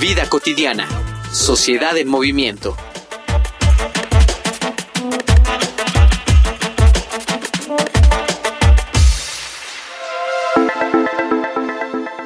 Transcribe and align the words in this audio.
Vida 0.00 0.28
cotidiana. 0.28 0.86
Sociedad 1.32 1.96
en 1.96 2.06
movimiento. 2.08 2.76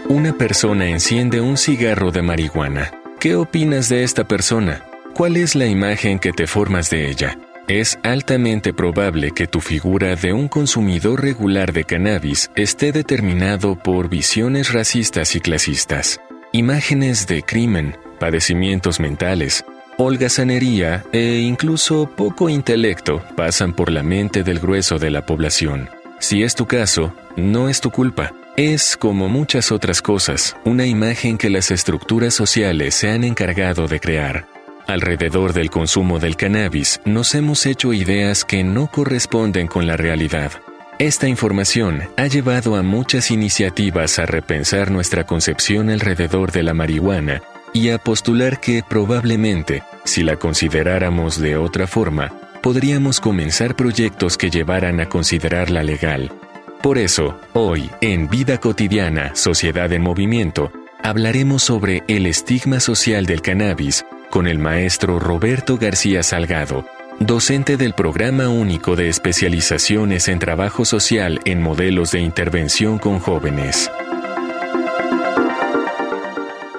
Una 0.09 0.37
persona 0.37 0.89
enciende 0.89 1.41
un 1.41 1.57
cigarro 1.57 2.11
de 2.11 2.23
marihuana. 2.23 2.91
¿Qué 3.21 3.37
opinas 3.37 3.89
de 3.89 4.03
esta 4.03 4.25
persona? 4.25 4.85
¿Cuál 5.15 5.37
es 5.37 5.55
la 5.55 5.67
imagen 5.67 6.19
que 6.19 6.33
te 6.33 6.49
formas 6.49 6.91
de 6.91 7.09
ella? 7.09 7.39
Es 7.69 8.01
altamente 8.03 8.75
probable 8.75 9.31
que 9.31 9.47
tu 9.47 9.61
figura 9.61 10.17
de 10.17 10.33
un 10.33 10.49
consumidor 10.49 11.23
regular 11.23 11.73
de 11.73 11.85
cannabis 11.85 12.51
esté 12.57 12.91
determinado 12.91 13.77
por 13.77 14.09
visiones 14.09 14.73
racistas 14.73 15.37
y 15.37 15.41
clasistas 15.41 16.21
imágenes 16.53 17.27
de 17.27 17.43
crimen, 17.43 17.97
padecimientos 18.19 18.99
mentales, 18.99 19.65
holgazanería 19.97 21.05
e 21.13 21.39
incluso 21.39 22.11
poco 22.17 22.49
intelecto 22.49 23.23
pasan 23.37 23.73
por 23.73 23.91
la 23.91 24.03
mente 24.03 24.43
del 24.43 24.59
grueso 24.59 24.99
de 24.99 25.11
la 25.11 25.27
población. 25.27 25.89
Si 26.19 26.43
es 26.43 26.55
tu 26.55 26.67
caso, 26.67 27.15
no 27.37 27.69
es 27.69 27.81
tu 27.81 27.91
culpa. 27.91 28.33
Es, 28.57 28.97
como 28.97 29.29
muchas 29.29 29.73
otras 29.73 30.03
cosas, 30.03 30.57
una 30.65 30.87
imagen 30.87 31.39
que 31.39 31.51
las 31.51 31.71
estructuras 31.71 32.35
sociales 32.35 32.95
se 32.95 33.11
han 33.11 33.25
encargado 33.25 33.87
de 33.87 34.01
crear. 34.01 34.47
Alrededor 34.87 35.53
del 35.53 35.71
consumo 35.71 36.19
del 36.19 36.37
cannabis 36.37 37.01
nos 37.05 37.35
hemos 37.35 37.65
hecho 37.65 37.93
ideas 37.93 38.45
que 38.45 38.65
no 38.65 38.89
corresponden 38.89 39.69
con 39.69 39.87
la 39.87 39.97
realidad. 39.97 40.51
Esta 41.01 41.27
información 41.29 42.03
ha 42.19 42.27
llevado 42.27 42.77
a 42.77 42.83
muchas 42.83 43.31
iniciativas 43.31 44.19
a 44.19 44.27
repensar 44.27 44.91
nuestra 44.91 45.25
concepción 45.25 45.89
alrededor 45.89 46.53
de 46.53 46.63
la 46.63 46.75
marihuana 46.75 47.41
y 47.73 47.89
a 47.89 47.97
postular 47.97 48.61
que 48.61 48.85
probablemente, 48.87 49.83
si 50.05 50.23
la 50.23 50.37
consideráramos 50.37 51.41
de 51.41 51.57
otra 51.57 51.87
forma, 51.87 52.31
podríamos 52.61 53.19
comenzar 53.19 53.77
proyectos 53.77 54.37
que 54.37 54.51
llevaran 54.51 55.01
a 55.01 55.09
considerarla 55.09 55.83
legal. 55.83 56.31
Por 56.83 56.99
eso, 56.99 57.41
hoy, 57.55 57.91
en 58.03 58.29
Vida 58.29 58.59
Cotidiana, 58.59 59.35
Sociedad 59.35 59.91
en 59.95 60.03
Movimiento, 60.03 60.71
hablaremos 61.03 61.63
sobre 61.63 62.03
el 62.09 62.27
estigma 62.27 62.79
social 62.79 63.25
del 63.25 63.41
cannabis 63.41 64.05
con 64.29 64.47
el 64.47 64.59
maestro 64.59 65.19
Roberto 65.19 65.79
García 65.79 66.23
Salgado, 66.23 66.85
docente 67.21 67.77
del 67.77 67.93
Programa 67.93 68.49
Único 68.49 68.97
de 68.97 69.11
Especializaciones 69.11 70.27
en 70.29 70.39
Trabajo 70.39 70.87
Social 70.87 71.39
en 71.45 71.61
Modelos 71.61 72.13
de 72.13 72.21
Intervención 72.21 72.99
con 72.99 73.21
Jóvenes. 73.21 73.91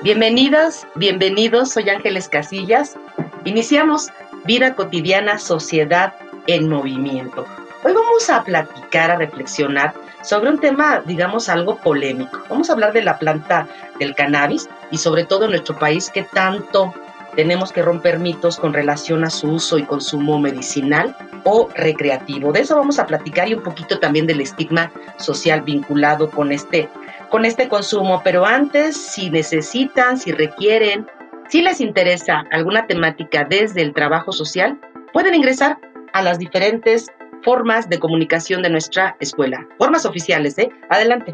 Bienvenidas, 0.02 0.88
bienvenidos, 0.96 1.72
soy 1.72 1.92
Ángeles 1.92 2.28
Casillas. 2.28 2.98
Iniciamos 3.46 4.10
Vida 4.44 4.74
Cotidiana, 4.74 5.38
Sociedad 5.38 6.16
en 6.48 6.68
Movimiento. 6.68 7.46
Hoy 7.84 7.94
vamos 7.94 8.28
a 8.32 8.44
platicar, 8.44 9.12
a 9.12 9.18
reflexionar 9.18 9.94
sobre 10.24 10.50
un 10.50 10.60
tema, 10.60 11.04
digamos, 11.06 11.50
algo 11.50 11.78
polémico. 11.78 12.42
Vamos 12.50 12.72
a 12.72 12.74
hablar 12.74 12.94
de 12.94 13.04
la 13.04 13.20
planta 13.20 13.68
del 14.00 14.16
cannabis 14.16 14.68
y 14.90 14.98
sobre 14.98 15.24
todo 15.24 15.46
en 15.46 15.52
nuestro 15.52 15.78
país 15.78 16.10
que 16.10 16.24
tanto 16.24 16.96
tenemos 17.36 17.72
que 17.72 17.82
romper 17.82 18.20
mitos 18.20 18.58
con 18.58 18.74
relación 18.74 19.24
a 19.24 19.30
su 19.30 19.50
uso 19.50 19.78
y 19.78 19.84
consumo 19.84 20.40
medicinal 20.40 21.16
o 21.44 21.70
recreativo. 21.76 22.52
De 22.52 22.62
eso 22.62 22.76
vamos 22.76 23.00
a 23.00 23.08
platicar 23.08 23.48
y 23.48 23.54
un 23.54 23.64
poquito 23.64 24.00
también 24.00 24.28
del 24.28 24.42
estigma 24.42 24.92
social 25.18 25.62
vinculado 25.62 26.30
con 26.30 26.52
este, 26.52 26.90
con 27.30 27.46
este 27.46 27.68
consumo. 27.68 28.22
Pero 28.24 28.46
antes, 28.46 28.96
si 28.98 29.30
necesitan, 29.30 30.18
si 30.18 30.32
requieren, 30.32 31.08
si 31.50 31.62
les 31.62 31.82
interesa 31.82 32.46
alguna 32.52 32.88
temática 32.88 33.46
desde 33.50 33.82
el 33.82 33.94
trabajo 33.94 34.32
social, 34.32 34.80
pueden 35.14 35.36
ingresar 35.36 35.78
a 36.14 36.22
las 36.22 36.40
diferentes 36.40 37.08
formas 37.44 37.90
de 37.90 38.00
comunicación 38.00 38.62
de 38.62 38.70
nuestra 38.70 39.16
escuela. 39.20 39.68
Formas 39.78 40.06
oficiales, 40.06 40.58
¿eh? 40.58 40.70
Adelante. 40.90 41.34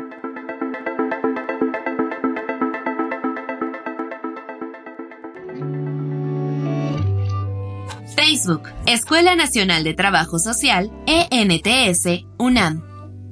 Facebook, 8.30 8.64
Escuela 8.86 9.38
Nacional 9.38 9.86
de 9.86 9.94
Trabajo 9.94 10.38
Social, 10.38 10.92
ENTS, 11.06 12.26
UNAM. 12.38 12.84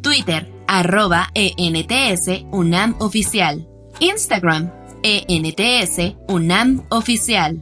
Twitter, 0.02 0.50
arroba 0.70 1.28
ENTS, 1.34 2.46
UNAM 2.54 2.96
Oficial. 3.00 3.68
Instagram, 4.00 4.72
ENTS, 5.04 6.16
UNAM 6.30 6.86
Oficial. 6.88 7.62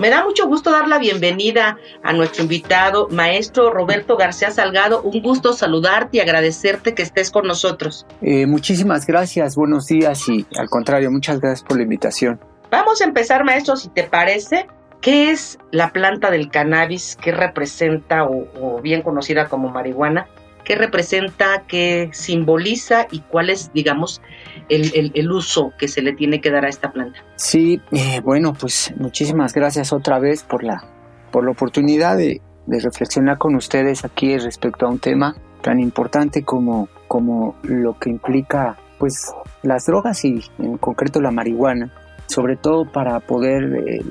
Me 0.00 0.10
da 0.10 0.24
mucho 0.24 0.48
gusto 0.48 0.72
dar 0.72 0.88
la 0.88 0.98
bienvenida 0.98 1.78
a 2.02 2.12
nuestro 2.12 2.42
invitado, 2.42 3.06
maestro 3.08 3.70
Roberto 3.70 4.16
García 4.16 4.50
Salgado. 4.50 5.00
Un 5.02 5.22
gusto 5.22 5.52
saludarte 5.52 6.16
y 6.16 6.20
agradecerte 6.20 6.96
que 6.96 7.02
estés 7.02 7.30
con 7.30 7.46
nosotros. 7.46 8.04
Eh, 8.20 8.46
muchísimas 8.46 9.06
gracias, 9.06 9.54
buenos 9.54 9.86
días 9.86 10.28
y 10.28 10.44
al 10.58 10.68
contrario, 10.68 11.12
muchas 11.12 11.38
gracias 11.38 11.62
por 11.62 11.76
la 11.76 11.84
invitación. 11.84 12.40
Vamos 12.74 13.00
a 13.00 13.04
empezar, 13.04 13.44
maestro, 13.44 13.76
si 13.76 13.88
te 13.88 14.02
parece. 14.02 14.66
¿Qué 15.00 15.30
es 15.30 15.60
la 15.70 15.92
planta 15.92 16.32
del 16.32 16.50
cannabis? 16.50 17.16
¿Qué 17.22 17.30
representa, 17.30 18.24
o, 18.24 18.80
bien 18.82 19.02
conocida 19.02 19.48
como 19.48 19.68
marihuana? 19.68 20.26
¿Qué 20.64 20.74
representa, 20.74 21.62
qué 21.68 22.10
simboliza 22.12 23.06
y 23.12 23.20
cuál 23.20 23.50
es, 23.50 23.72
digamos, 23.72 24.20
el, 24.68 25.30
uso 25.30 25.72
que 25.78 25.86
se 25.86 26.02
le 26.02 26.14
tiene 26.14 26.40
que 26.40 26.50
dar 26.50 26.64
a 26.64 26.68
esta 26.68 26.90
planta? 26.90 27.20
Sí, 27.36 27.80
eh, 27.92 28.20
bueno, 28.24 28.54
pues 28.54 28.92
muchísimas 28.96 29.54
gracias 29.54 29.92
otra 29.92 30.18
vez 30.18 30.42
por 30.42 30.64
la, 30.64 30.82
por 31.30 31.44
la 31.44 31.52
oportunidad 31.52 32.16
de, 32.16 32.42
de 32.66 32.80
reflexionar 32.80 33.38
con 33.38 33.54
ustedes 33.54 34.04
aquí 34.04 34.36
respecto 34.36 34.86
a 34.86 34.88
un 34.88 34.98
tema 34.98 35.36
tan 35.62 35.78
importante 35.78 36.42
como, 36.42 36.88
como 37.06 37.54
lo 37.62 37.96
que 38.00 38.10
implica 38.10 38.76
pues 38.98 39.32
las 39.62 39.86
drogas 39.86 40.24
y 40.24 40.42
en 40.58 40.76
concreto 40.78 41.20
la 41.20 41.30
marihuana 41.30 41.92
sobre 42.26 42.56
todo 42.56 42.90
para 42.90 43.20
poder 43.20 43.64
eh, 43.86 44.02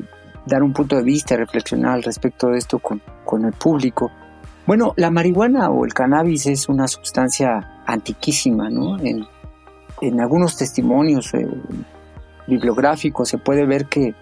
dar 0.45 0.63
un 0.63 0.73
punto 0.73 0.95
de 0.95 1.03
vista, 1.03 1.35
reflexionar 1.35 1.93
al 1.93 2.03
respecto 2.03 2.47
de 2.47 2.57
esto 2.57 2.79
con, 2.79 3.01
con, 3.25 3.45
el 3.45 3.53
público. 3.53 4.11
Bueno, 4.65 4.93
la 4.95 5.11
marihuana 5.11 5.69
o 5.69 5.85
el 5.85 5.93
cannabis 5.93 6.45
es 6.47 6.69
una 6.69 6.87
sustancia 6.87 7.81
antiquísima, 7.85 8.69
¿no? 8.69 8.99
En, 8.99 9.25
en 10.01 10.21
algunos 10.21 10.55
testimonios 10.57 11.33
eh, 11.33 11.47
bibliográficos 12.47 13.29
se 13.29 13.37
puede 13.37 13.65
ver 13.65 13.85
que 13.85 14.13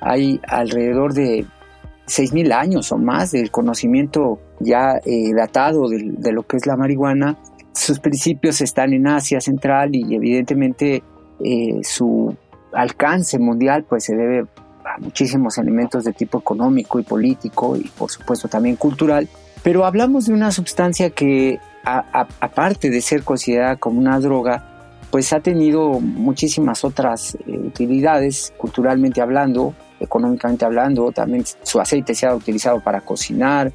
hay 0.00 0.40
alrededor 0.46 1.14
de 1.14 1.46
6.000 2.06 2.52
años 2.52 2.92
o 2.92 2.98
más 2.98 3.32
del 3.32 3.50
conocimiento 3.50 4.38
ya 4.60 5.00
eh, 5.04 5.32
datado 5.34 5.88
de, 5.88 6.32
lo 6.32 6.42
que 6.44 6.58
es 6.58 6.66
la 6.66 6.76
marihuana. 6.76 7.36
Sus 7.72 7.98
principios 7.98 8.60
están 8.60 8.92
en 8.92 9.06
Asia 9.06 9.40
Central 9.40 9.90
y 9.94 10.14
evidentemente 10.14 11.02
su 11.82 12.34
alcance 12.76 13.38
mundial 13.38 13.84
pues 13.88 14.04
se 14.04 14.14
debe 14.14 14.46
a 14.84 14.98
muchísimos 14.98 15.58
elementos 15.58 16.04
de 16.04 16.12
tipo 16.12 16.38
económico 16.38 17.00
y 17.00 17.02
político 17.02 17.76
y 17.76 17.88
por 17.88 18.10
supuesto 18.10 18.48
también 18.48 18.76
cultural, 18.76 19.28
pero 19.62 19.84
hablamos 19.84 20.26
de 20.26 20.34
una 20.34 20.52
sustancia 20.52 21.10
que 21.10 21.58
aparte 21.84 22.90
de 22.90 23.00
ser 23.00 23.22
considerada 23.22 23.76
como 23.76 24.00
una 24.00 24.18
droga, 24.18 24.76
pues 25.10 25.32
ha 25.32 25.40
tenido 25.40 26.00
muchísimas 26.00 26.84
otras 26.84 27.36
eh, 27.46 27.56
utilidades 27.58 28.52
culturalmente 28.56 29.20
hablando, 29.20 29.74
económicamente 30.00 30.64
hablando, 30.64 31.12
también 31.12 31.44
su 31.62 31.80
aceite 31.80 32.14
se 32.14 32.26
ha 32.26 32.34
utilizado 32.34 32.80
para 32.80 33.00
cocinar, 33.00 33.72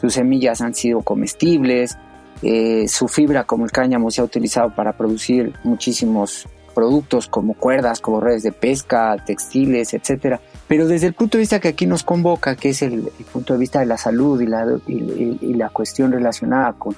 sus 0.00 0.14
semillas 0.14 0.60
han 0.60 0.74
sido 0.74 1.02
comestibles, 1.02 1.96
eh, 2.42 2.86
su 2.88 3.08
fibra 3.08 3.44
como 3.44 3.64
el 3.64 3.70
cáñamo 3.70 4.10
se 4.10 4.20
ha 4.20 4.24
utilizado 4.24 4.74
para 4.74 4.92
producir 4.96 5.52
muchísimos 5.64 6.46
productos 6.78 7.26
como 7.26 7.54
cuerdas, 7.54 8.00
como 8.00 8.20
redes 8.20 8.44
de 8.44 8.52
pesca, 8.52 9.16
textiles, 9.26 9.94
etcétera. 9.94 10.40
Pero 10.68 10.86
desde 10.86 11.08
el 11.08 11.12
punto 11.14 11.36
de 11.36 11.40
vista 11.40 11.58
que 11.58 11.66
aquí 11.66 11.86
nos 11.86 12.04
convoca, 12.04 12.54
que 12.54 12.68
es 12.68 12.82
el, 12.82 13.10
punto 13.32 13.54
de 13.54 13.58
vista 13.58 13.80
de 13.80 13.86
la 13.86 13.96
salud 13.96 14.40
y 14.40 14.46
la, 14.46 14.64
y, 14.86 15.54
la 15.54 15.70
cuestión 15.70 16.12
relacionada 16.12 16.74
con, 16.74 16.94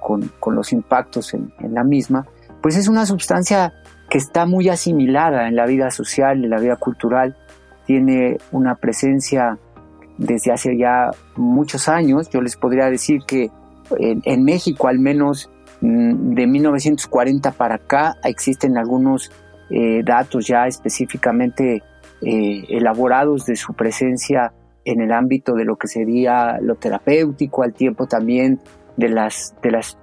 con, 0.00 0.30
con 0.38 0.54
los 0.54 0.72
impactos 0.72 1.34
en, 1.34 1.52
en, 1.58 1.74
la 1.74 1.82
misma, 1.82 2.28
pues 2.62 2.76
es 2.76 2.86
una 2.86 3.06
sustancia 3.06 3.72
que 4.08 4.18
está 4.18 4.46
muy 4.46 4.68
asimilada 4.68 5.48
en 5.48 5.56
la 5.56 5.66
vida 5.66 5.90
social, 5.90 6.44
en 6.44 6.50
la 6.50 6.60
vida 6.60 6.76
cultural, 6.76 7.36
tiene 7.86 8.38
una 8.52 8.76
presencia 8.76 9.58
desde 10.16 10.52
hace 10.52 10.78
ya 10.78 11.10
muchos 11.34 11.88
años. 11.88 12.30
Yo 12.30 12.40
les 12.40 12.56
podría 12.56 12.88
decir 12.88 13.22
que 13.26 13.50
en, 13.98 14.44
México, 14.44 14.86
al 14.86 15.00
menos 15.00 15.50
de 15.80 16.46
1940 16.46 17.52
para 17.52 17.76
acá, 17.76 18.16
existen 18.24 18.76
algunos 18.76 19.30
eh, 19.70 20.02
datos 20.04 20.46
ya 20.46 20.66
específicamente 20.66 21.82
eh, 22.22 22.64
elaborados 22.68 23.46
de 23.46 23.54
su 23.54 23.74
presencia 23.74 24.52
en 24.84 25.00
el 25.00 25.12
ámbito 25.12 25.54
de 25.54 25.64
lo 25.64 25.76
que 25.76 25.86
sería 25.86 26.58
lo 26.60 26.74
terapéutico, 26.76 27.62
al 27.62 27.74
tiempo 27.74 28.06
también 28.06 28.58
de 28.96 29.08
las, 29.08 29.54
de 29.62 29.70
las 29.70 29.96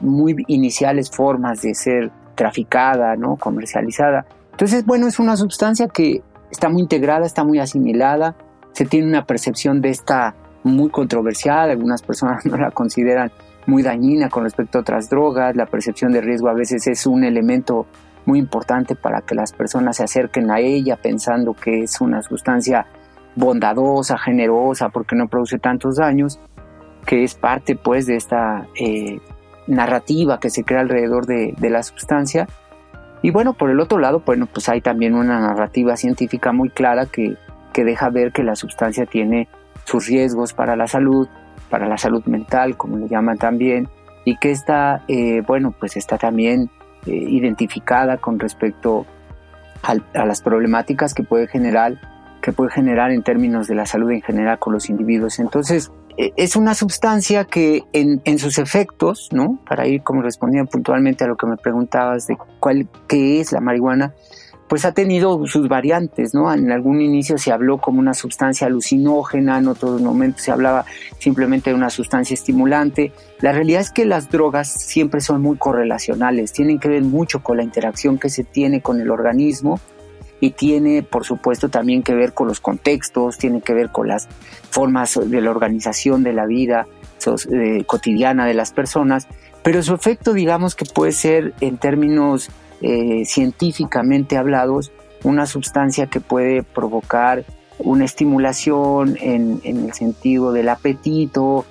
muy 0.00 0.34
iniciales 0.48 1.10
formas 1.10 1.62
de 1.62 1.74
ser 1.74 2.10
traficada, 2.34 3.14
¿no? 3.16 3.36
comercializada. 3.36 4.26
Entonces, 4.52 4.84
bueno, 4.84 5.06
es 5.06 5.18
una 5.18 5.36
sustancia 5.36 5.86
que 5.88 6.22
está 6.50 6.68
muy 6.68 6.82
integrada, 6.82 7.26
está 7.26 7.44
muy 7.44 7.58
asimilada, 7.58 8.34
se 8.72 8.86
tiene 8.86 9.06
una 9.06 9.26
percepción 9.26 9.80
de 9.80 9.90
esta 9.90 10.34
muy 10.62 10.90
controversial, 10.90 11.70
algunas 11.70 12.02
personas 12.02 12.44
no 12.46 12.56
la 12.56 12.70
consideran 12.70 13.30
muy 13.66 13.82
dañina 13.82 14.28
con 14.28 14.44
respecto 14.44 14.78
a 14.78 14.80
otras 14.80 15.10
drogas, 15.10 15.56
la 15.56 15.66
percepción 15.66 16.12
de 16.12 16.20
riesgo 16.20 16.48
a 16.48 16.54
veces 16.54 16.86
es 16.86 17.06
un 17.06 17.24
elemento 17.24 17.86
muy 18.24 18.38
importante 18.38 18.94
para 18.94 19.20
que 19.22 19.34
las 19.34 19.52
personas 19.52 19.96
se 19.96 20.04
acerquen 20.04 20.50
a 20.50 20.60
ella 20.60 20.96
pensando 20.96 21.54
que 21.54 21.82
es 21.82 22.00
una 22.00 22.22
sustancia 22.22 22.86
bondadosa, 23.36 24.18
generosa, 24.18 24.88
porque 24.88 25.14
no 25.14 25.28
produce 25.28 25.58
tantos 25.58 25.96
daños, 25.96 26.40
que 27.06 27.22
es 27.22 27.34
parte 27.34 27.76
pues 27.76 28.06
de 28.06 28.16
esta 28.16 28.66
eh, 28.78 29.20
narrativa 29.66 30.40
que 30.40 30.50
se 30.50 30.64
crea 30.64 30.80
alrededor 30.80 31.26
de, 31.26 31.54
la 31.60 31.82
sustancia. 31.82 32.48
Y 33.22 33.30
bueno, 33.30 33.54
por 33.54 33.70
el 33.70 33.80
otro 33.80 33.98
lado, 33.98 34.22
bueno, 34.24 34.46
pues 34.46 34.68
hay 34.68 34.80
también 34.80 35.14
una 35.14 35.40
narrativa 35.40 35.96
científica 35.96 36.52
muy 36.52 36.70
clara 36.70 37.06
que, 37.06 37.36
que 37.72 37.84
deja 37.84 38.10
ver 38.10 38.32
que 38.32 38.42
la 38.42 38.56
sustancia 38.56 39.06
tiene 39.06 39.48
sus 39.84 40.06
riesgos 40.06 40.52
para 40.52 40.76
la 40.76 40.86
salud, 40.86 41.28
para 41.70 41.88
la 41.88 41.98
salud 41.98 42.24
mental, 42.26 42.76
como 42.76 42.96
le 42.96 43.08
llaman 43.08 43.38
también, 43.38 43.88
y 44.24 44.36
que 44.38 44.50
está, 44.50 45.02
eh, 45.08 45.42
bueno, 45.46 45.74
pues 45.78 45.96
está 45.96 46.18
también 46.18 46.70
eh, 47.06 47.12
identificada 47.12 48.16
con 48.18 48.38
respecto 48.38 49.06
a 49.82 50.26
las 50.26 50.42
problemáticas 50.42 51.14
que 51.14 51.22
puede 51.22 51.46
generar 51.46 51.96
que 52.46 52.52
puede 52.52 52.70
generar 52.70 53.10
en 53.10 53.24
términos 53.24 53.66
de 53.66 53.74
la 53.74 53.86
salud 53.86 54.10
en 54.12 54.22
general 54.22 54.60
con 54.60 54.72
los 54.72 54.88
individuos. 54.88 55.40
Entonces, 55.40 55.90
e, 56.16 56.32
es 56.36 56.54
una 56.54 56.74
sustancia 56.74 57.44
que 57.44 57.82
en, 57.92 58.38
sus 58.38 58.58
efectos, 58.58 59.30
¿no? 59.32 59.58
Para 59.68 59.88
ir 59.88 60.02
como 60.02 60.22
respondiendo 60.22 60.70
puntualmente 60.70 61.24
a 61.24 61.26
lo 61.26 61.36
que 61.36 61.46
me 61.46 61.56
preguntabas 61.56 62.28
de 62.28 62.36
cuál, 62.60 62.88
qué 63.08 63.40
es 63.40 63.50
la 63.50 63.60
marihuana, 63.60 64.14
pues 64.68 64.84
ha 64.84 64.92
tenido 64.92 65.46
sus 65.46 65.68
variantes, 65.68 66.34
¿no? 66.34 66.52
En 66.52 66.72
algún 66.72 67.00
inicio 67.00 67.38
se 67.38 67.52
habló 67.52 67.78
como 67.78 68.00
una 68.00 68.14
sustancia 68.14 68.66
alucinógena, 68.66 69.58
en 69.58 69.68
otros 69.68 70.00
momentos 70.00 70.42
se 70.42 70.50
hablaba 70.50 70.84
simplemente 71.18 71.70
de 71.70 71.76
una 71.76 71.90
sustancia 71.90 72.34
estimulante. 72.34 73.12
La 73.40 73.52
realidad 73.52 73.80
es 73.80 73.90
que 73.90 74.04
las 74.04 74.30
drogas 74.30 74.68
siempre 74.68 75.20
son 75.20 75.42
muy 75.42 75.56
correlacionales, 75.56 76.52
tienen 76.52 76.80
que 76.80 76.88
ver 76.88 77.02
mucho 77.02 77.42
con 77.42 77.58
la 77.58 77.62
interacción 77.62 78.18
que 78.18 78.28
se 78.28 78.42
tiene 78.42 78.80
con 78.80 79.00
el 79.00 79.10
organismo 79.10 79.80
y 80.40 80.50
tiene, 80.50 81.02
por 81.02 81.24
supuesto, 81.24 81.68
también 81.68 82.02
que 82.02 82.14
ver 82.14 82.34
con 82.34 82.48
los 82.48 82.60
contextos, 82.60 83.38
tiene 83.38 83.60
que 83.60 83.72
ver 83.72 83.90
con 83.90 84.08
las 84.08 84.28
formas 84.70 85.18
de 85.22 85.40
la 85.40 85.50
organización 85.50 86.22
de 86.24 86.32
la 86.32 86.46
vida 86.46 86.86
eh, 87.52 87.84
cotidiana 87.86 88.46
de 88.46 88.54
las 88.54 88.72
personas, 88.72 89.28
pero 89.62 89.82
su 89.82 89.94
efecto, 89.94 90.32
digamos 90.32 90.74
que 90.74 90.84
puede 90.84 91.12
ser 91.12 91.54
en 91.60 91.78
términos 91.78 92.50
eh, 92.82 93.24
científicamente 93.24 94.36
hablados, 94.36 94.92
una 95.24 95.46
sustancia 95.46 96.08
que 96.08 96.20
puede 96.20 96.62
provocar 96.62 97.44
una 97.78 98.04
estimulación 98.04 99.16
en, 99.20 99.60
el 99.64 99.92
sentido 99.94 100.52
del 100.52 100.68
apetito, 100.68 101.64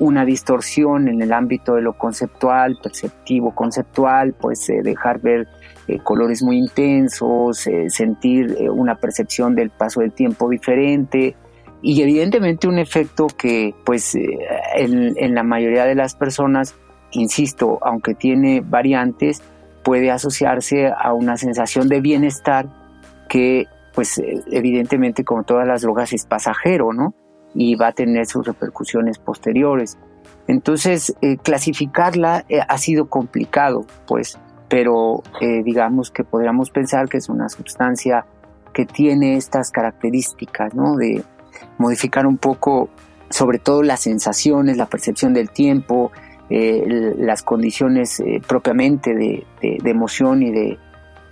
una 0.00 0.24
distorsión 0.24 1.06
en 1.08 1.22
el 1.22 1.32
ámbito 1.32 1.76
de 1.76 1.82
lo 1.82 1.96
conceptual, 1.96 2.76
perceptivo, 2.82 3.54
conceptual, 3.54 4.34
pues 4.34 4.68
eh, 4.68 4.80
dejar 4.82 5.20
ver 5.20 5.46
eh, 5.86 5.98
colores 6.00 6.42
muy 6.42 6.58
intensos, 6.58 7.68
sentir 7.86 8.56
una 8.70 8.96
percepción 8.96 9.54
del 9.54 9.70
paso 9.70 10.00
del 10.00 10.12
tiempo 10.12 10.48
diferente 10.48 11.36
y 11.82 12.02
evidentemente 12.02 12.66
un 12.66 12.80
efecto 12.80 13.28
que 13.28 13.74
pues 13.84 14.16
en, 14.16 15.14
en 15.16 15.34
la 15.36 15.44
mayoría 15.44 15.84
de 15.84 15.94
las 15.94 16.16
personas, 16.16 16.74
insisto, 17.12 17.78
aunque 17.82 18.14
tiene 18.14 18.60
variantes, 18.60 19.40
puede 19.88 20.10
asociarse 20.10 20.92
a 20.94 21.14
una 21.14 21.38
sensación 21.38 21.88
de 21.88 22.02
bienestar 22.02 22.68
que, 23.26 23.68
pues 23.94 24.20
evidentemente 24.52 25.24
como 25.24 25.44
todas 25.44 25.66
las 25.66 25.80
drogas 25.80 26.12
es 26.12 26.26
pasajero, 26.26 26.92
¿no? 26.92 27.14
Y 27.54 27.74
va 27.74 27.86
a 27.86 27.92
tener 27.92 28.26
sus 28.26 28.46
repercusiones 28.46 29.18
posteriores. 29.18 29.96
Entonces, 30.46 31.16
eh, 31.22 31.38
clasificarla 31.38 32.44
eh, 32.50 32.60
ha 32.68 32.76
sido 32.76 33.08
complicado, 33.08 33.86
pues, 34.06 34.38
pero 34.68 35.22
eh, 35.40 35.62
digamos 35.64 36.10
que 36.10 36.22
podríamos 36.22 36.68
pensar 36.68 37.08
que 37.08 37.16
es 37.16 37.30
una 37.30 37.48
sustancia 37.48 38.26
que 38.74 38.84
tiene 38.84 39.38
estas 39.38 39.70
características, 39.70 40.74
¿no? 40.74 40.96
De 40.96 41.24
modificar 41.78 42.26
un 42.26 42.36
poco, 42.36 42.90
sobre 43.30 43.58
todo 43.58 43.82
las 43.82 44.00
sensaciones, 44.00 44.76
la 44.76 44.84
percepción 44.84 45.32
del 45.32 45.48
tiempo, 45.48 46.12
eh, 46.50 47.14
las 47.18 47.42
condiciones 47.42 48.20
eh, 48.20 48.40
propiamente 48.46 49.14
de, 49.14 49.44
emoción 49.84 50.42
y 50.42 50.50
de, 50.50 50.78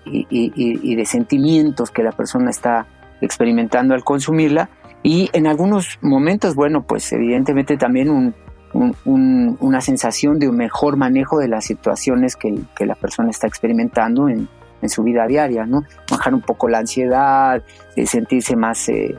y, 0.04 0.94
de 0.94 1.04
sentimientos 1.06 1.90
que 1.90 2.02
la 2.02 2.12
persona 2.12 2.50
está 2.50 2.86
experimentando 3.22 3.94
al 3.94 4.04
consumirla. 4.04 4.68
Y 5.02 5.30
en 5.32 5.46
algunos 5.46 5.98
momentos, 6.02 6.54
bueno, 6.54 6.82
pues 6.82 7.10
evidentemente 7.12 7.78
también 7.78 8.34
una 8.74 9.80
sensación 9.80 10.38
de 10.38 10.50
un 10.50 10.56
mejor 10.56 10.98
manejo 10.98 11.38
de 11.38 11.48
las 11.48 11.64
situaciones 11.64 12.36
que, 12.36 12.54
la 12.84 12.94
persona 12.94 13.30
está 13.30 13.46
experimentando 13.46 14.28
en, 14.28 14.48
su 14.88 15.02
vida 15.02 15.26
diaria, 15.26 15.66
¿no? 15.66 15.82
Bajar 16.08 16.32
un 16.32 16.42
poco 16.42 16.68
la 16.68 16.78
ansiedad, 16.78 17.60
sentirse 18.04 18.54
más, 18.54 18.88
eh, 18.88 19.16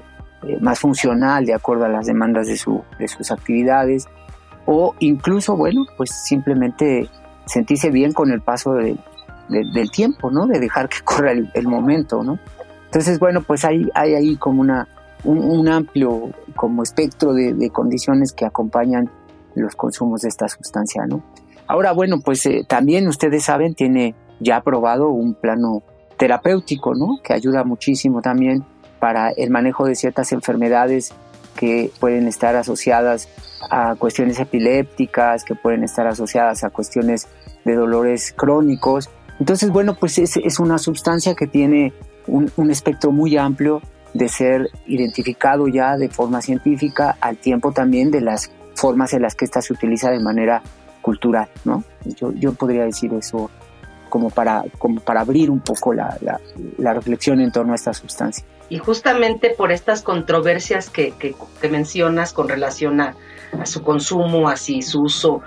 más 0.62 0.80
funcional 0.80 1.46
de 1.46 1.54
acuerdo 1.54 1.84
a 1.84 1.90
las 1.90 2.06
demandas 2.06 2.48
de, 2.48 2.56
su, 2.56 2.82
de 2.98 3.10
sus 3.10 3.32
actividades 3.32 4.08
o 4.68 4.94
incluso, 5.00 5.56
bueno, 5.56 5.86
pues 5.96 6.12
simplemente 6.12 7.10
sentirse 7.46 7.90
bien 7.90 8.12
con 8.12 8.32
el 8.32 8.42
paso 8.42 8.74
del 8.74 9.92
tiempo, 9.92 10.30
¿no? 10.30 10.46
De 10.46 10.60
dejar 10.60 10.90
que 10.90 10.98
corra 11.04 11.32
el, 11.32 11.68
momento, 11.68 12.22
¿no? 12.22 12.38
Entonces, 12.86 13.18
bueno, 13.18 13.42
pues 13.42 13.66
hay, 13.66 13.90
hay 13.96 14.14
ahí 14.14 14.36
como 14.36 14.62
una, 14.62 14.88
un, 15.24 15.68
amplio 15.70 16.32
como 16.56 16.84
espectro 16.84 17.34
de, 17.34 17.70
condiciones 17.72 18.34
que 18.34 18.46
acompañan 18.46 19.10
los 19.56 19.76
consumos 19.76 20.22
de 20.22 20.30
esta 20.30 20.48
sustancia, 20.50 21.06
¿no? 21.08 21.24
Ahora, 21.66 21.94
bueno, 21.94 22.20
pues 22.20 22.46
eh, 22.46 22.66
también 22.68 23.08
ustedes 23.08 23.46
saben, 23.46 23.74
tiene 23.74 24.16
ya 24.40 24.58
aprobado 24.58 25.10
un 25.10 25.34
plano 25.34 25.82
terapéutico, 26.18 26.94
¿no? 26.94 27.20
Que 27.24 27.34
ayuda 27.34 27.64
muchísimo 27.64 28.22
también 28.22 28.66
para 29.00 29.30
el 29.30 29.50
manejo 29.50 29.86
de 29.86 29.96
ciertas 29.96 30.34
enfermedades 30.34 31.14
que 31.58 31.92
pueden 32.00 32.28
estar 32.28 32.56
asociadas 32.56 33.28
a 33.70 33.96
cuestiones 33.96 34.40
epilépticas, 34.40 35.44
que 35.44 35.56
pueden 35.56 35.84
estar 35.84 36.08
asociadas 36.08 36.64
a 36.64 36.70
cuestiones 36.70 37.28
de 37.66 37.76
dolores 37.76 38.34
crónicos. 38.34 39.10
Entonces, 39.40 39.70
bueno, 39.70 39.96
pues 39.96 40.18
es, 40.20 40.38
es 40.38 40.60
una 40.60 40.78
sustancia 40.78 41.36
que 41.36 41.48
tiene 41.48 41.92
un, 42.28 42.50
un, 42.56 42.72
espectro 42.72 43.12
muy 43.12 43.36
amplio 43.36 43.82
de 44.14 44.30
ser 44.30 44.70
identificado 44.86 45.68
ya 45.68 45.98
de 45.98 46.08
forma 46.08 46.42
científica, 46.42 47.18
al 47.20 47.38
tiempo 47.38 47.74
también 47.74 48.10
de 48.10 48.22
las 48.22 48.50
formas 48.74 49.14
en 49.14 49.24
las 49.24 49.36
que 49.36 49.46
ésta 49.46 49.62
se 49.62 49.74
utiliza 49.74 50.10
de 50.12 50.20
manera 50.20 50.62
cultural, 51.02 51.50
¿no? 51.66 51.84
Yo, 52.04 52.32
yo 52.34 52.54
podría 52.54 52.84
decir 52.84 53.14
eso 53.14 53.50
como 54.10 54.30
para, 54.30 54.64
como 54.78 55.00
para 55.00 55.22
abrir 55.22 55.50
un 55.50 55.60
poco 55.60 55.94
la, 55.94 56.18
la, 56.22 56.40
la 56.78 56.94
reflexión 56.94 57.40
en 57.42 57.52
torno 57.52 57.74
a 57.74 57.76
esta 57.76 57.94
sustancia. 57.94 58.46
Y 58.70 58.80
justamente 58.80 59.52
por 59.52 59.72
estas 59.72 60.02
controversias 60.02 60.90
que, 60.90 61.12
que, 61.12 61.36
mencionas 61.70 62.34
con 62.34 62.50
relación 62.50 63.00
a, 63.02 63.16
su 63.64 63.82
consumo, 63.82 64.50
a 64.50 64.58
si 64.58 64.82
su 64.82 65.04
uso 65.04 65.42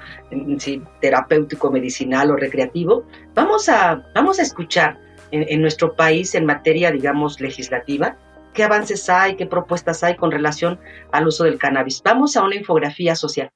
si 0.58 0.82
terapéutico, 1.00 1.70
medicinal 1.70 2.30
o 2.30 2.36
recreativo, 2.36 3.04
vamos 3.34 3.68
a, 3.68 4.02
vamos 4.14 4.38
a 4.38 4.42
escuchar 4.42 4.98
en, 5.30 5.44
en 5.48 5.60
nuestro 5.60 5.94
país 5.94 6.34
en 6.34 6.46
materia, 6.46 6.90
digamos, 6.90 7.40
legislativa, 7.40 8.16
qué 8.54 8.64
avances 8.64 9.08
hay, 9.10 9.36
qué 9.36 9.46
propuestas 9.46 10.02
hay 10.02 10.16
con 10.16 10.30
relación 10.30 10.80
al 11.12 11.26
uso 11.26 11.44
del 11.44 11.58
cannabis. 11.58 12.02
Vamos 12.02 12.36
a 12.36 12.42
una 12.42 12.56
infografía 12.56 13.14
social. 13.14 13.50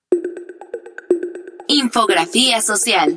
Infografía 1.66 2.60
social. 2.60 3.16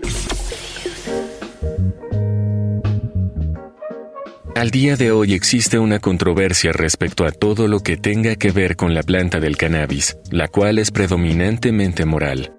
Al 4.58 4.72
día 4.72 4.96
de 4.96 5.12
hoy 5.12 5.36
existe 5.36 5.78
una 5.78 6.00
controversia 6.00 6.72
respecto 6.72 7.28
a 7.28 7.32
todo 7.32 7.68
lo 7.68 7.82
que 7.82 7.96
tenga 7.96 8.36
que 8.38 8.50
ver 8.50 8.76
con 8.76 8.96
la 8.96 9.04
planta 9.04 9.40
del 9.40 9.56
cannabis, 9.56 10.18
la 10.32 10.48
cual 10.48 10.80
es 10.80 10.90
predominantemente 10.90 12.06
moral. 12.06 12.56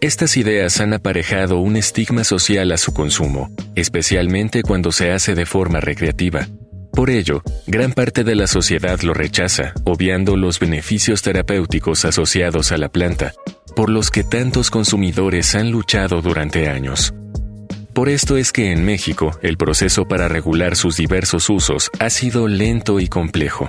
Estas 0.00 0.38
ideas 0.38 0.80
han 0.80 0.94
aparejado 0.94 1.58
un 1.58 1.76
estigma 1.76 2.24
social 2.24 2.72
a 2.72 2.78
su 2.78 2.94
consumo, 2.94 3.50
especialmente 3.74 4.62
cuando 4.62 4.92
se 4.92 5.10
hace 5.10 5.34
de 5.34 5.44
forma 5.44 5.80
recreativa. 5.80 6.48
Por 6.90 7.10
ello, 7.10 7.42
gran 7.66 7.92
parte 7.92 8.24
de 8.24 8.34
la 8.34 8.46
sociedad 8.46 8.98
lo 9.02 9.12
rechaza, 9.12 9.74
obviando 9.84 10.38
los 10.38 10.58
beneficios 10.58 11.20
terapéuticos 11.20 12.06
asociados 12.06 12.72
a 12.72 12.78
la 12.78 12.88
planta, 12.88 13.34
por 13.76 13.90
los 13.90 14.10
que 14.10 14.24
tantos 14.24 14.70
consumidores 14.70 15.54
han 15.54 15.70
luchado 15.70 16.22
durante 16.22 16.70
años. 16.70 17.12
Por 18.00 18.08
esto 18.08 18.38
es 18.38 18.50
que 18.50 18.72
en 18.72 18.82
México 18.82 19.38
el 19.42 19.58
proceso 19.58 20.08
para 20.08 20.26
regular 20.26 20.74
sus 20.74 20.96
diversos 20.96 21.50
usos 21.50 21.90
ha 21.98 22.08
sido 22.08 22.48
lento 22.48 22.98
y 22.98 23.08
complejo. 23.08 23.68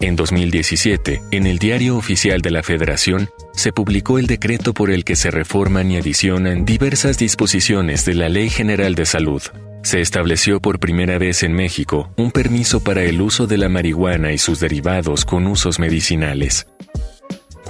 En 0.00 0.16
2017, 0.16 1.20
en 1.30 1.46
el 1.46 1.58
Diario 1.58 1.98
Oficial 1.98 2.40
de 2.40 2.52
la 2.52 2.62
Federación, 2.62 3.28
se 3.52 3.70
publicó 3.70 4.18
el 4.18 4.26
decreto 4.26 4.72
por 4.72 4.90
el 4.90 5.04
que 5.04 5.14
se 5.14 5.30
reforman 5.30 5.90
y 5.90 5.98
adicionan 5.98 6.64
diversas 6.64 7.18
disposiciones 7.18 8.06
de 8.06 8.14
la 8.14 8.30
Ley 8.30 8.48
General 8.48 8.94
de 8.94 9.04
Salud. 9.04 9.42
Se 9.82 10.00
estableció 10.00 10.60
por 10.60 10.78
primera 10.78 11.18
vez 11.18 11.42
en 11.42 11.52
México 11.52 12.14
un 12.16 12.30
permiso 12.30 12.82
para 12.82 13.02
el 13.02 13.20
uso 13.20 13.46
de 13.46 13.58
la 13.58 13.68
marihuana 13.68 14.32
y 14.32 14.38
sus 14.38 14.58
derivados 14.60 15.26
con 15.26 15.46
usos 15.46 15.78
medicinales. 15.78 16.66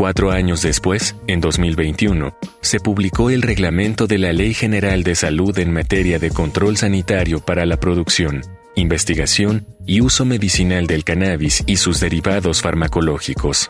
Cuatro 0.00 0.30
años 0.30 0.62
después, 0.62 1.14
en 1.26 1.42
2021, 1.42 2.34
se 2.62 2.80
publicó 2.80 3.28
el 3.28 3.42
reglamento 3.42 4.06
de 4.06 4.16
la 4.16 4.32
Ley 4.32 4.54
General 4.54 5.02
de 5.02 5.14
Salud 5.14 5.58
en 5.58 5.74
materia 5.74 6.18
de 6.18 6.30
control 6.30 6.78
sanitario 6.78 7.40
para 7.40 7.66
la 7.66 7.76
producción, 7.76 8.40
investigación 8.76 9.66
y 9.84 10.00
uso 10.00 10.24
medicinal 10.24 10.86
del 10.86 11.04
cannabis 11.04 11.62
y 11.66 11.76
sus 11.76 12.00
derivados 12.00 12.62
farmacológicos. 12.62 13.68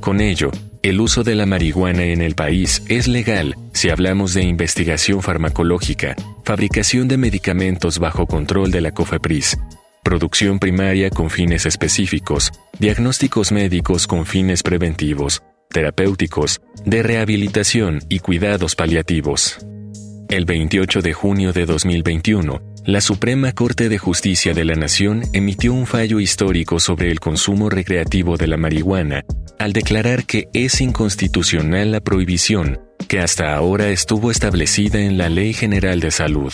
Con 0.00 0.20
ello, 0.20 0.50
el 0.82 1.00
uso 1.00 1.24
de 1.24 1.34
la 1.34 1.46
marihuana 1.46 2.04
en 2.04 2.20
el 2.20 2.34
país 2.34 2.82
es 2.88 3.08
legal 3.08 3.56
si 3.72 3.88
hablamos 3.88 4.34
de 4.34 4.42
investigación 4.42 5.22
farmacológica, 5.22 6.16
fabricación 6.44 7.08
de 7.08 7.16
medicamentos 7.16 7.98
bajo 7.98 8.26
control 8.26 8.70
de 8.70 8.82
la 8.82 8.90
COFEPRIS, 8.90 9.56
producción 10.02 10.58
primaria 10.58 11.10
con 11.10 11.30
fines 11.30 11.66
específicos, 11.66 12.52
diagnósticos 12.78 13.52
médicos 13.52 14.06
con 14.06 14.26
fines 14.26 14.62
preventivos, 14.62 15.42
terapéuticos, 15.70 16.60
de 16.84 17.02
rehabilitación 17.02 18.00
y 18.08 18.20
cuidados 18.20 18.74
paliativos. 18.74 19.58
El 20.28 20.44
28 20.44 21.02
de 21.02 21.12
junio 21.12 21.52
de 21.52 21.66
2021, 21.66 22.62
la 22.86 23.00
Suprema 23.00 23.52
Corte 23.52 23.88
de 23.88 23.98
Justicia 23.98 24.54
de 24.54 24.64
la 24.64 24.74
Nación 24.74 25.22
emitió 25.32 25.74
un 25.74 25.86
fallo 25.86 26.20
histórico 26.20 26.80
sobre 26.80 27.10
el 27.10 27.20
consumo 27.20 27.68
recreativo 27.68 28.36
de 28.36 28.46
la 28.46 28.56
marihuana 28.56 29.24
al 29.58 29.74
declarar 29.74 30.24
que 30.24 30.48
es 30.54 30.80
inconstitucional 30.80 31.92
la 31.92 32.00
prohibición 32.00 32.80
que 33.08 33.20
hasta 33.20 33.54
ahora 33.54 33.88
estuvo 33.88 34.30
establecida 34.30 35.00
en 35.00 35.18
la 35.18 35.28
Ley 35.28 35.52
General 35.52 36.00
de 36.00 36.10
Salud. 36.10 36.52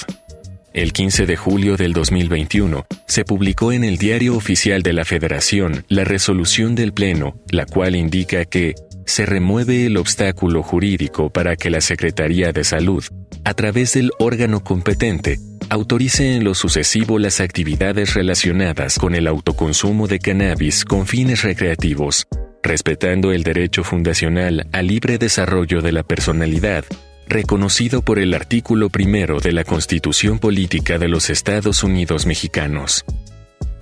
El 0.76 0.92
15 0.92 1.24
de 1.24 1.36
julio 1.36 1.78
del 1.78 1.94
2021 1.94 2.84
se 3.06 3.24
publicó 3.24 3.72
en 3.72 3.82
el 3.82 3.96
Diario 3.96 4.36
Oficial 4.36 4.82
de 4.82 4.92
la 4.92 5.06
Federación 5.06 5.86
la 5.88 6.04
resolución 6.04 6.74
del 6.74 6.92
Pleno, 6.92 7.40
la 7.50 7.64
cual 7.64 7.96
indica 7.96 8.44
que 8.44 8.74
se 9.06 9.24
remueve 9.24 9.86
el 9.86 9.96
obstáculo 9.96 10.62
jurídico 10.62 11.30
para 11.30 11.56
que 11.56 11.70
la 11.70 11.80
Secretaría 11.80 12.52
de 12.52 12.62
Salud, 12.62 13.02
a 13.42 13.54
través 13.54 13.94
del 13.94 14.10
órgano 14.18 14.62
competente, 14.62 15.38
autorice 15.70 16.36
en 16.36 16.44
lo 16.44 16.54
sucesivo 16.54 17.18
las 17.18 17.40
actividades 17.40 18.12
relacionadas 18.12 18.98
con 18.98 19.14
el 19.14 19.28
autoconsumo 19.28 20.08
de 20.08 20.18
cannabis 20.18 20.84
con 20.84 21.06
fines 21.06 21.42
recreativos, 21.42 22.26
respetando 22.62 23.32
el 23.32 23.44
derecho 23.44 23.82
fundacional 23.82 24.66
al 24.72 24.88
libre 24.88 25.16
desarrollo 25.16 25.80
de 25.80 25.92
la 25.92 26.02
personalidad, 26.02 26.84
reconocido 27.26 28.02
por 28.02 28.18
el 28.18 28.34
artículo 28.34 28.88
primero 28.88 29.40
de 29.40 29.52
la 29.52 29.64
Constitución 29.64 30.38
Política 30.38 30.98
de 30.98 31.08
los 31.08 31.30
Estados 31.30 31.82
Unidos 31.82 32.26
Mexicanos. 32.26 33.04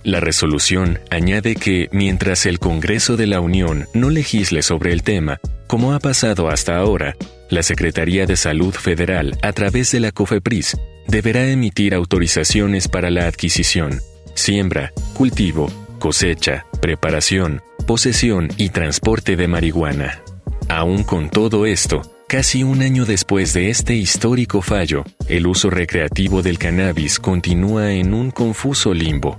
La 0.03 0.21
resolución 0.21 1.01
añade 1.11 1.55
que 1.55 1.89
mientras 1.91 2.45
el 2.45 2.59
Congreso 2.59 3.17
de 3.17 3.27
la 3.27 3.41
Unión 3.41 3.87
no 3.95 4.11
legisle 4.11 4.63
sobre 4.63 4.93
el 4.93 5.03
tema, 5.03 5.41
como 5.67 5.95
ha 5.95 5.99
pasado 5.99 6.51
hasta 6.51 6.77
ahora, 6.77 7.17
la 7.49 7.63
Secretaría 7.63 8.27
de 8.27 8.37
Salud 8.37 8.75
Federal, 8.75 9.39
a 9.43 9.53
través 9.53 9.93
de 9.93 10.01
la 10.01 10.13
COFEPRIS, 10.13 10.77
deberá 11.09 11.49
emitir 11.49 11.95
autorizaciones 11.95 12.89
para 12.89 13.11
la 13.11 13.27
adquisición, 13.27 14.01
siembra, 14.35 14.93
cultivo, 15.15 15.71
cosecha, 15.99 16.67
preparación, 16.83 17.63
posesión 17.87 18.49
y 18.59 18.71
transporte 18.71 19.37
de 19.37 19.49
marihuana. 19.49 20.23
Aún 20.69 21.03
con 21.03 21.31
todo 21.31 21.65
esto, 21.65 22.03
casi 22.29 22.63
un 22.63 22.83
año 22.83 23.05
después 23.05 23.53
de 23.53 23.71
este 23.71 23.95
histórico 23.95 24.63
fallo, 24.63 25.05
el 25.29 25.47
uso 25.47 25.71
recreativo 25.71 26.43
del 26.43 26.59
cannabis 26.59 27.19
continúa 27.19 27.93
en 27.93 28.15
un 28.15 28.31
confuso 28.31 28.93
limbo 28.95 29.39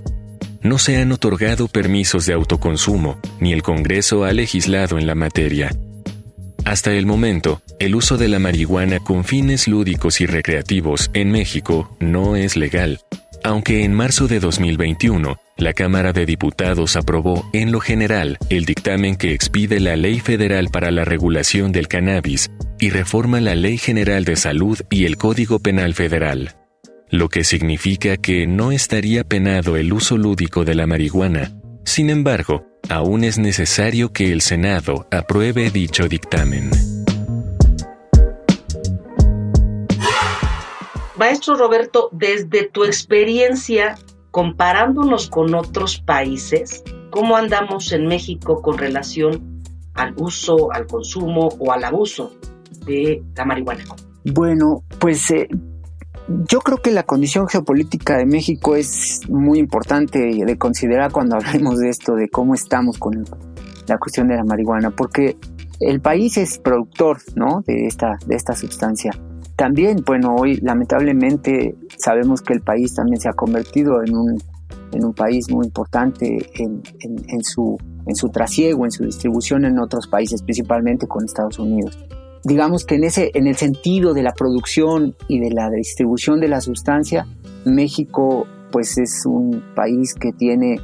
no 0.66 0.78
se 0.78 0.96
han 0.96 1.12
otorgado 1.12 1.68
permisos 1.68 2.26
de 2.26 2.32
autoconsumo, 2.32 3.20
ni 3.40 3.52
el 3.52 3.62
Congreso 3.62 4.24
ha 4.24 4.32
legislado 4.32 4.98
en 4.98 5.06
la 5.06 5.14
materia. 5.14 5.70
Hasta 6.64 6.92
el 6.92 7.06
momento, 7.06 7.62
el 7.78 7.94
uso 7.94 8.18
de 8.18 8.26
la 8.26 8.40
marihuana 8.40 8.98
con 8.98 9.24
fines 9.24 9.68
lúdicos 9.68 10.20
y 10.20 10.26
recreativos 10.26 11.10
en 11.14 11.30
México 11.30 11.96
no 12.00 12.34
es 12.34 12.56
legal, 12.56 13.00
aunque 13.44 13.84
en 13.84 13.94
marzo 13.94 14.26
de 14.26 14.40
2021, 14.40 15.38
la 15.56 15.72
Cámara 15.72 16.12
de 16.12 16.26
Diputados 16.26 16.96
aprobó, 16.96 17.48
en 17.52 17.72
lo 17.72 17.80
general, 17.80 18.38
el 18.50 18.64
dictamen 18.64 19.16
que 19.16 19.32
expide 19.32 19.80
la 19.80 19.96
Ley 19.96 20.20
Federal 20.20 20.68
para 20.70 20.90
la 20.90 21.04
Regulación 21.04 21.72
del 21.72 21.88
Cannabis 21.88 22.50
y 22.78 22.90
reforma 22.90 23.40
la 23.40 23.54
Ley 23.54 23.78
General 23.78 24.24
de 24.24 24.36
Salud 24.36 24.78
y 24.90 25.04
el 25.06 25.16
Código 25.16 25.58
Penal 25.58 25.94
Federal 25.94 26.54
lo 27.10 27.28
que 27.28 27.44
significa 27.44 28.16
que 28.16 28.46
no 28.46 28.72
estaría 28.72 29.24
penado 29.24 29.76
el 29.76 29.92
uso 29.92 30.16
lúdico 30.16 30.64
de 30.64 30.74
la 30.74 30.86
marihuana. 30.86 31.52
Sin 31.84 32.10
embargo, 32.10 32.66
aún 32.88 33.24
es 33.24 33.38
necesario 33.38 34.12
que 34.12 34.32
el 34.32 34.40
Senado 34.40 35.06
apruebe 35.10 35.70
dicho 35.70 36.08
dictamen. 36.08 36.70
Maestro 41.16 41.56
Roberto, 41.56 42.10
desde 42.12 42.68
tu 42.68 42.84
experiencia, 42.84 43.96
comparándonos 44.36 45.30
con 45.30 45.54
otros 45.54 45.98
países, 45.98 46.84
¿cómo 47.08 47.38
andamos 47.38 47.90
en 47.92 48.06
México 48.06 48.60
con 48.60 48.76
relación 48.76 49.62
al 49.94 50.12
uso, 50.18 50.70
al 50.72 50.86
consumo 50.86 51.48
o 51.58 51.72
al 51.72 51.82
abuso 51.82 52.34
de 52.84 53.24
la 53.34 53.46
marihuana? 53.46 53.82
Bueno, 54.26 54.82
pues 54.98 55.30
eh, 55.30 55.48
yo 56.50 56.58
creo 56.58 56.76
que 56.82 56.90
la 56.90 57.04
condición 57.04 57.48
geopolítica 57.48 58.18
de 58.18 58.26
México 58.26 58.76
es 58.76 59.22
muy 59.30 59.58
importante 59.58 60.18
de 60.18 60.58
considerar 60.58 61.12
cuando 61.12 61.36
hablemos 61.36 61.78
de 61.78 61.88
esto, 61.88 62.14
de 62.14 62.28
cómo 62.28 62.54
estamos 62.54 62.98
con 62.98 63.24
la 63.86 63.96
cuestión 63.96 64.28
de 64.28 64.36
la 64.36 64.44
marihuana, 64.44 64.90
porque 64.90 65.38
el 65.80 66.02
país 66.02 66.36
es 66.36 66.58
productor 66.58 67.22
¿no? 67.36 67.62
de, 67.66 67.86
esta, 67.86 68.18
de 68.26 68.36
esta 68.36 68.54
sustancia. 68.54 69.12
También, 69.56 70.02
bueno, 70.04 70.34
hoy 70.36 70.56
lamentablemente 70.56 71.74
sabemos 71.98 72.42
que 72.42 72.54
el 72.54 72.60
país 72.60 72.94
también 72.94 73.20
se 73.20 73.28
ha 73.28 73.32
convertido 73.32 74.02
en 74.02 74.16
un, 74.16 74.38
en 74.92 75.04
un 75.04 75.14
país 75.14 75.50
muy 75.50 75.66
importante 75.66 76.50
en, 76.54 76.82
en, 77.00 77.42
su, 77.42 77.76
en 78.06 78.14
su 78.14 78.28
trasiego, 78.28 78.84
en 78.84 78.90
su 78.90 79.04
distribución 79.04 79.64
en 79.64 79.78
otros 79.78 80.06
países, 80.06 80.42
principalmente 80.42 81.06
con 81.06 81.24
Estados 81.24 81.58
Unidos. 81.58 81.98
Digamos 82.44 82.84
que 82.84 82.94
en 82.94 83.04
ese 83.04 83.32
en 83.34 83.48
el 83.48 83.56
sentido 83.56 84.14
de 84.14 84.22
la 84.22 84.32
producción 84.32 85.16
y 85.26 85.40
de 85.40 85.50
la 85.50 85.68
distribución 85.68 86.40
de 86.40 86.48
la 86.48 86.60
sustancia 86.60 87.26
México 87.64 88.46
pues 88.70 88.98
es 88.98 89.24
un 89.26 89.64
país 89.74 90.14
que 90.14 90.32
tiene 90.32 90.78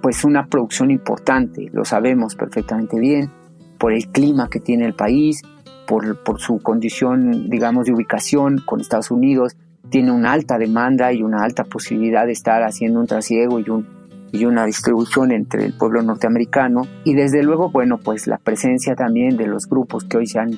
pues 0.00 0.24
una 0.24 0.46
producción 0.46 0.92
importante 0.92 1.70
lo 1.72 1.84
sabemos 1.84 2.36
perfectamente 2.36 3.00
bien 3.00 3.32
por 3.78 3.92
el 3.92 4.06
clima 4.10 4.48
que 4.48 4.60
tiene 4.60 4.86
el 4.86 4.94
país 4.94 5.42
por, 5.88 6.22
por 6.22 6.40
su 6.40 6.58
condición 6.58 7.50
digamos 7.50 7.86
de 7.86 7.94
ubicación 7.94 8.62
con 8.64 8.80
Estados 8.80 9.10
Unidos 9.10 9.56
tiene 9.90 10.12
una 10.12 10.32
alta 10.32 10.58
demanda 10.58 11.12
y 11.12 11.22
una 11.22 11.42
alta 11.42 11.64
posibilidad 11.64 12.26
de 12.26 12.32
estar 12.32 12.62
haciendo 12.62 13.00
un 13.00 13.06
trasiego 13.06 13.58
y 13.60 13.70
un 13.70 13.98
y 14.30 14.44
una 14.44 14.66
distribución 14.66 15.32
entre 15.32 15.64
el 15.64 15.72
pueblo 15.72 16.02
norteamericano 16.02 16.82
y 17.02 17.14
desde 17.14 17.42
luego 17.42 17.70
bueno 17.70 17.96
pues 17.96 18.26
la 18.26 18.36
presencia 18.36 18.94
también 18.94 19.38
de 19.38 19.46
los 19.46 19.66
grupos 19.66 20.04
que 20.04 20.18
hoy 20.18 20.26
se 20.26 20.38
han 20.38 20.50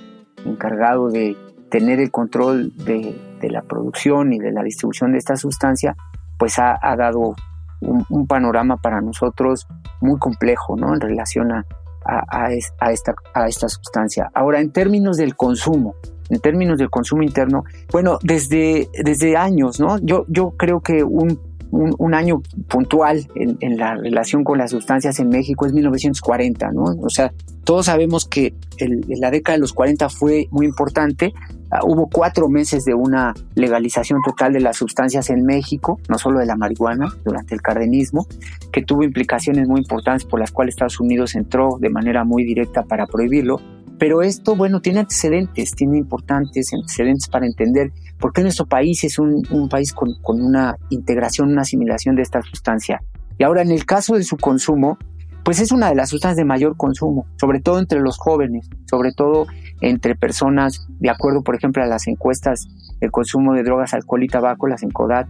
encargado 0.44 1.08
de 1.08 1.36
tener 1.70 2.00
el 2.00 2.10
control 2.10 2.72
de, 2.76 3.16
la 3.42 3.62
producción 3.62 4.32
y 4.34 4.38
de 4.38 4.52
la 4.52 4.62
distribución 4.62 5.12
de 5.12 5.18
esta 5.18 5.36
sustancia, 5.36 5.96
pues 6.38 6.58
ha, 6.58 6.78
dado 6.96 7.34
un, 7.80 8.26
panorama 8.26 8.76
para 8.76 9.00
nosotros 9.00 9.66
muy 10.00 10.18
complejo 10.18 10.76
¿no? 10.76 10.92
en 10.94 11.00
relación 11.00 11.52
a, 11.52 11.64
a, 12.04 12.52
esta, 12.52 13.14
a 13.32 13.46
esta 13.46 13.68
sustancia. 13.68 14.30
Ahora, 14.34 14.60
en 14.60 14.72
términos 14.72 15.16
del 15.16 15.36
consumo, 15.36 15.94
en 16.30 16.40
términos 16.40 16.78
del 16.78 16.90
consumo 16.90 17.22
interno, 17.22 17.64
bueno, 17.92 18.18
desde, 18.22 18.88
desde 19.04 19.36
años, 19.36 19.80
¿no? 19.80 19.98
Yo, 19.98 20.24
yo 20.28 20.52
creo 20.56 20.80
que 20.80 21.02
un 21.02 21.38
un, 21.70 22.14
año 22.14 22.42
puntual 22.68 23.26
en, 23.34 23.76
la 23.76 23.94
relación 23.94 24.44
con 24.44 24.58
las 24.58 24.70
sustancias 24.70 25.20
en 25.20 25.28
México 25.28 25.66
es 25.66 25.72
1940, 25.72 26.72
¿no? 26.72 26.84
O 27.00 27.10
sea, 27.10 27.32
todos 27.64 27.86
sabemos 27.86 28.26
que 28.26 28.54
la 29.08 29.30
década 29.30 29.56
de 29.56 29.60
los 29.60 29.72
40 29.72 30.08
fue 30.08 30.48
muy 30.50 30.66
importante. 30.66 31.32
Ah, 31.70 31.80
hubo 31.84 32.08
cuatro 32.08 32.48
meses 32.48 32.84
de 32.84 32.94
una 32.94 33.32
legalización 33.54 34.20
total 34.24 34.52
de 34.52 34.60
las 34.60 34.76
sustancias 34.76 35.30
en 35.30 35.44
México, 35.44 36.00
no 36.08 36.18
solo 36.18 36.40
de 36.40 36.46
la 36.46 36.56
marihuana, 36.56 37.14
durante 37.24 37.54
el 37.54 37.62
cardenismo, 37.62 38.26
que 38.72 38.82
tuvo 38.82 39.04
implicaciones 39.04 39.68
muy 39.68 39.80
importantes 39.80 40.24
por 40.24 40.40
las 40.40 40.50
cuales 40.50 40.74
Estados 40.74 40.98
Unidos 40.98 41.36
entró 41.36 41.78
de 41.78 41.90
manera 41.90 42.24
muy 42.24 42.44
directa 42.44 42.82
para 42.82 43.06
prohibirlo. 43.06 43.60
Pero 44.00 44.22
esto, 44.22 44.56
bueno, 44.56 44.80
tiene 44.80 45.00
antecedentes, 45.00 45.72
tiene 45.72 45.98
importantes 45.98 46.72
antecedentes 46.72 47.28
para 47.28 47.46
entender 47.46 47.92
por 48.18 48.32
qué 48.32 48.40
nuestro 48.40 48.64
país 48.64 49.04
es 49.04 49.18
un, 49.18 49.68
país 49.70 49.92
con, 49.92 50.16
una 50.26 50.74
integración, 50.88 51.50
una 51.50 51.62
asimilación 51.62 52.16
de 52.16 52.22
esta 52.22 52.40
sustancia. 52.40 53.02
Y 53.38 53.44
ahora, 53.44 53.60
en 53.60 53.70
el 53.70 53.84
caso 53.84 54.14
de 54.14 54.22
su 54.22 54.38
consumo, 54.38 54.96
pues 55.44 55.60
es 55.60 55.70
una 55.70 55.90
de 55.90 55.96
las 55.96 56.08
sustancias 56.08 56.38
de 56.38 56.46
mayor 56.46 56.78
consumo, 56.78 57.26
sobre 57.38 57.60
todo 57.60 57.78
entre 57.78 58.00
los 58.00 58.16
jóvenes, 58.16 58.70
sobre 58.88 59.12
todo 59.12 59.46
entre 59.82 60.14
personas, 60.14 60.86
de 60.98 61.10
acuerdo, 61.10 61.42
por 61.42 61.56
ejemplo, 61.56 61.82
a 61.82 61.86
las 61.86 62.06
encuestas 62.08 62.68
del 63.00 63.10
consumo 63.10 63.52
de 63.52 63.64
drogas, 63.64 63.92
alcohol 63.92 64.24
y 64.24 64.28
tabaco, 64.28 64.66
las 64.66 64.82
ENCODAT, 64.82 65.28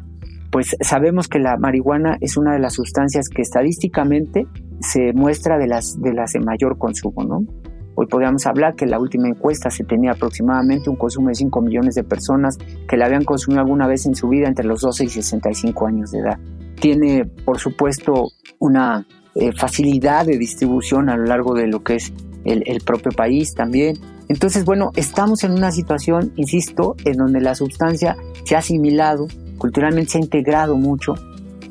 pues 0.52 0.76
sabemos 0.80 1.26
que 1.26 1.40
la 1.40 1.56
marihuana 1.56 2.18
es 2.20 2.36
una 2.36 2.52
de 2.52 2.60
las 2.60 2.74
sustancias 2.74 3.28
que 3.28 3.42
estadísticamente 3.42 4.46
se 4.80 5.12
muestra 5.12 5.58
de 5.58 5.66
las 5.66 6.00
de 6.00 6.12
las 6.12 6.32
de 6.32 6.40
mayor 6.40 6.78
consumo, 6.78 7.24
¿no? 7.24 7.44
Hoy 7.94 8.06
podríamos 8.06 8.46
hablar 8.46 8.74
que 8.74 8.86
la 8.86 8.98
última 8.98 9.28
encuesta 9.28 9.70
se 9.70 9.84
tenía 9.84 10.12
aproximadamente 10.12 10.90
un 10.90 10.96
consumo 10.96 11.28
de 11.28 11.34
5 11.34 11.60
millones 11.60 11.94
de 11.94 12.04
personas 12.04 12.56
que 12.88 12.96
la 12.96 13.06
habían 13.06 13.24
consumido 13.24 13.60
alguna 13.60 13.86
vez 13.86 14.06
en 14.06 14.14
su 14.14 14.28
vida 14.28 14.48
entre 14.48 14.64
los 14.64 14.80
12 14.80 15.04
y 15.04 15.08
65 15.08 15.86
años 15.86 16.10
de 16.10 16.20
edad. 16.20 16.38
Tiene, 16.80 17.26
por 17.44 17.58
supuesto, 17.58 18.28
una 18.58 19.06
eh, 19.34 19.52
facilidad 19.52 20.26
de 20.26 20.38
distribución 20.38 21.08
a 21.08 21.16
lo 21.16 21.24
largo 21.24 21.54
de 21.54 21.66
lo 21.66 21.82
que 21.82 21.96
es 21.96 22.12
el 22.44 22.80
propio 22.80 23.12
país 23.12 23.54
también. 23.54 23.98
Entonces, 24.28 24.64
bueno, 24.64 24.92
estamos 24.96 25.44
en 25.44 25.52
una 25.52 25.72
situación, 25.72 26.32
insisto, 26.36 26.94
en 27.04 27.18
donde 27.18 27.40
la 27.40 27.54
sustancia 27.54 28.16
se 28.44 28.54
ha 28.54 28.60
asimilado, 28.60 29.26
culturalmente 29.58 30.12
se 30.12 30.18
ha 30.18 30.20
integrado 30.22 30.76
mucho 30.76 31.14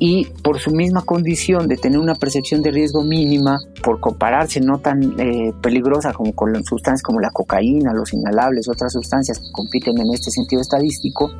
y 0.02 0.24
por 0.42 0.58
su 0.58 0.70
misma 0.70 1.02
condición 1.02 1.68
de 1.68 1.76
tener 1.76 1.98
una 1.98 2.14
percepción 2.14 2.62
de 2.62 2.70
riesgo 2.70 3.04
mínima, 3.04 3.58
por 3.84 4.00
compararse 4.00 4.58
no 4.58 4.78
tan 4.78 5.20
eh, 5.20 5.52
peligrosa 5.60 6.14
como 6.14 6.34
con 6.34 6.64
sustancias 6.64 7.02
como 7.02 7.20
la 7.20 7.30
cocaína, 7.30 7.92
los 7.92 8.14
inhalables, 8.14 8.66
otras 8.66 8.94
sustancias 8.94 9.38
que 9.38 9.52
compiten 9.52 9.98
en 9.98 10.14
este 10.14 10.30
sentido 10.30 10.62
estadístico, 10.62 11.30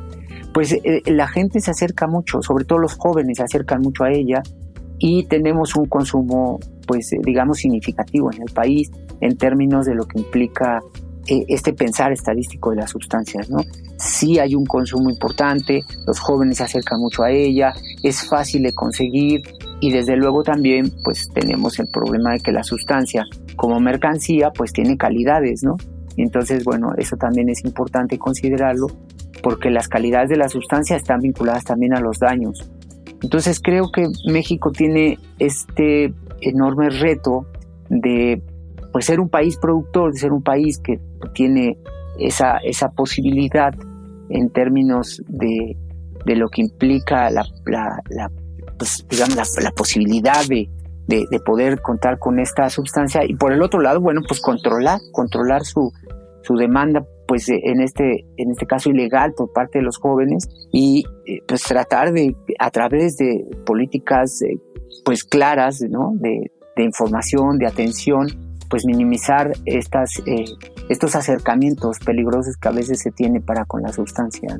pues 0.53 0.73
eh, 0.73 1.01
la 1.07 1.27
gente 1.27 1.59
se 1.59 1.71
acerca 1.71 2.05
mucho, 2.05 2.43
sobre 2.43 2.63
todo 2.63 2.77
los 2.77 2.93
jóvenes 2.93 3.37
se 3.37 3.43
acercan 3.43 3.81
mucho 3.81 4.03
a 4.03 4.11
ella 4.11 4.43
y 4.99 5.23
tenemos 5.23 5.75
un 5.75 5.87
consumo, 5.87 6.59
pues 6.85 7.11
eh, 7.13 7.17
digamos, 7.23 7.57
significativo 7.57 8.31
en 8.31 8.43
el 8.43 8.53
país 8.53 8.91
en 9.21 9.37
términos 9.37 9.87
de 9.87 9.95
lo 9.95 10.05
que 10.05 10.19
implica 10.19 10.81
este 11.27 11.73
pensar 11.73 12.11
estadístico 12.11 12.71
de 12.71 12.77
las 12.77 12.89
sustancias, 12.89 13.49
¿no? 13.49 13.59
Sí 13.97 14.39
hay 14.39 14.55
un 14.55 14.65
consumo 14.65 15.09
importante, 15.09 15.83
los 16.07 16.19
jóvenes 16.19 16.57
se 16.57 16.63
acercan 16.63 16.99
mucho 16.99 17.23
a 17.23 17.31
ella, 17.31 17.73
es 18.01 18.27
fácil 18.27 18.63
de 18.63 18.73
conseguir 18.73 19.41
y 19.79 19.91
desde 19.91 20.15
luego 20.15 20.43
también 20.43 20.91
pues 21.03 21.29
tenemos 21.33 21.79
el 21.79 21.87
problema 21.87 22.33
de 22.33 22.39
que 22.39 22.51
la 22.51 22.63
sustancia 22.63 23.25
como 23.55 23.79
mercancía 23.79 24.51
pues 24.51 24.73
tiene 24.73 24.97
calidades, 24.97 25.63
¿no? 25.63 25.75
Entonces, 26.17 26.63
bueno, 26.63 26.93
eso 26.97 27.15
también 27.15 27.49
es 27.49 27.63
importante 27.63 28.17
considerarlo 28.17 28.87
porque 29.41 29.69
las 29.69 29.87
calidades 29.87 30.29
de 30.29 30.37
la 30.37 30.49
sustancia 30.49 30.95
están 30.95 31.19
vinculadas 31.21 31.63
también 31.63 31.93
a 31.93 31.99
los 31.99 32.19
daños. 32.19 32.69
Entonces 33.23 33.59
creo 33.59 33.91
que 33.91 34.07
México 34.31 34.71
tiene 34.71 35.19
este 35.39 36.13
enorme 36.41 36.89
reto 36.89 37.45
de 37.89 38.41
pues 38.91 39.05
ser 39.05 39.19
un 39.19 39.29
país 39.29 39.57
productor, 39.57 40.13
de 40.13 40.19
ser 40.19 40.31
un 40.31 40.41
país 40.41 40.79
que 40.79 40.99
tiene 41.33 41.77
esa, 42.19 42.57
esa 42.57 42.89
posibilidad 42.89 43.73
en 44.29 44.49
términos 44.49 45.21
de, 45.27 45.77
de 46.25 46.35
lo 46.35 46.49
que 46.49 46.61
implica 46.61 47.29
la, 47.29 47.45
la, 47.65 48.31
pues, 48.77 49.05
digamos, 49.09 49.35
la, 49.61 49.71
posibilidad 49.71 50.45
de, 50.47 50.69
de, 51.07 51.39
poder 51.39 51.81
contar 51.81 52.19
con 52.19 52.39
esta 52.39 52.69
sustancia 52.69 53.23
y 53.25 53.35
por 53.35 53.53
el 53.53 53.61
otro 53.61 53.81
lado, 53.81 53.99
bueno, 53.99 54.21
pues 54.27 54.39
controlar, 54.39 54.99
controlar 55.11 55.65
su, 55.65 55.91
su 56.43 56.55
demanda 56.55 57.05
pues 57.27 57.47
en 57.47 57.79
este 57.79 58.25
en 58.35 58.51
este 58.51 58.65
caso 58.65 58.89
ilegal 58.89 59.33
por 59.33 59.53
parte 59.53 59.79
de 59.79 59.85
los 59.85 59.97
jóvenes 59.97 60.49
y 60.73 61.05
eh, 61.25 61.39
pues 61.47 61.61
tratar 61.61 62.11
de 62.11 62.35
a 62.59 62.69
través 62.71 63.15
de 63.15 63.45
políticas 63.65 64.41
eh, 64.41 64.59
pues 65.05 65.23
claras 65.23 65.79
¿no? 65.89 66.11
de 66.19 66.51
información 66.83 67.57
de 67.57 67.67
atención 67.67 68.50
pues 68.71 68.85
minimizar 68.85 69.51
estas, 69.65 70.17
eh, 70.25 70.45
estos 70.89 71.15
acercamientos 71.15 71.99
peligrosos 71.99 72.55
que 72.55 72.69
a 72.69 72.71
veces 72.71 73.01
se 73.01 73.11
tiene 73.11 73.41
para 73.41 73.65
con 73.65 73.83
la 73.83 73.91
sustancia. 73.91 74.57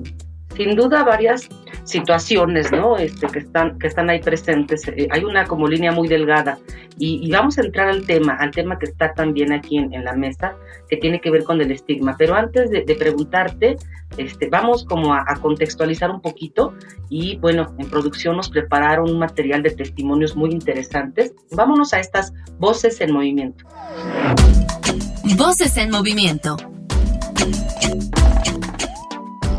Sin 0.56 0.76
duda 0.76 1.04
varias 1.04 1.50
situaciones, 1.84 2.72
¿no? 2.72 2.98
Este, 2.98 3.28
que 3.28 3.40
están 3.40 3.78
que 3.80 3.88
están 3.88 4.10
ahí 4.10 4.20
presentes. 4.20 4.88
Eh, 4.88 5.08
hay 5.12 5.24
una 5.24 5.46
como 5.46 5.68
línea 5.68 5.92
muy 5.92 6.08
delgada 6.08 6.58
y, 6.98 7.32
vamos 7.32 7.58
a 7.58 7.62
entrar 7.62 7.88
al 7.88 8.06
tema, 8.06 8.34
al 8.34 8.52
tema 8.52 8.78
que 8.78 8.86
está 8.86 9.14
también 9.14 9.52
aquí 9.52 9.78
en, 9.78 10.04
la 10.04 10.14
mesa, 10.14 10.56
que 10.90 10.98
tiene 10.98 11.20
que 11.20 11.32
ver 11.32 11.44
con 11.44 11.60
el 11.62 11.72
estigma. 11.72 12.16
Pero 12.18 12.36
antes 12.36 12.70
de, 12.70 12.96
preguntarte, 12.96 13.78
este, 14.18 14.50
vamos 14.50 14.86
como 14.86 15.14
a, 15.14 15.24
a, 15.28 15.36
contextualizar 15.38 16.12
un 16.12 16.22
poquito 16.22 16.76
y 17.10 17.38
bueno, 17.38 17.74
en 17.80 17.90
producción 17.90 18.38
nos 18.38 18.50
prepararon 18.50 19.10
un 19.10 19.18
material 19.18 19.64
de 19.64 19.72
testimonios 19.72 20.36
muy 20.36 20.52
interesantes. 20.52 21.34
Vámonos 21.52 21.94
a 21.94 22.00
estas 22.00 22.34
voces 22.60 23.02
en 23.02 23.14
movimiento. 23.14 23.66
Voces 25.38 25.78
en 25.78 25.90
movimiento. 25.90 26.58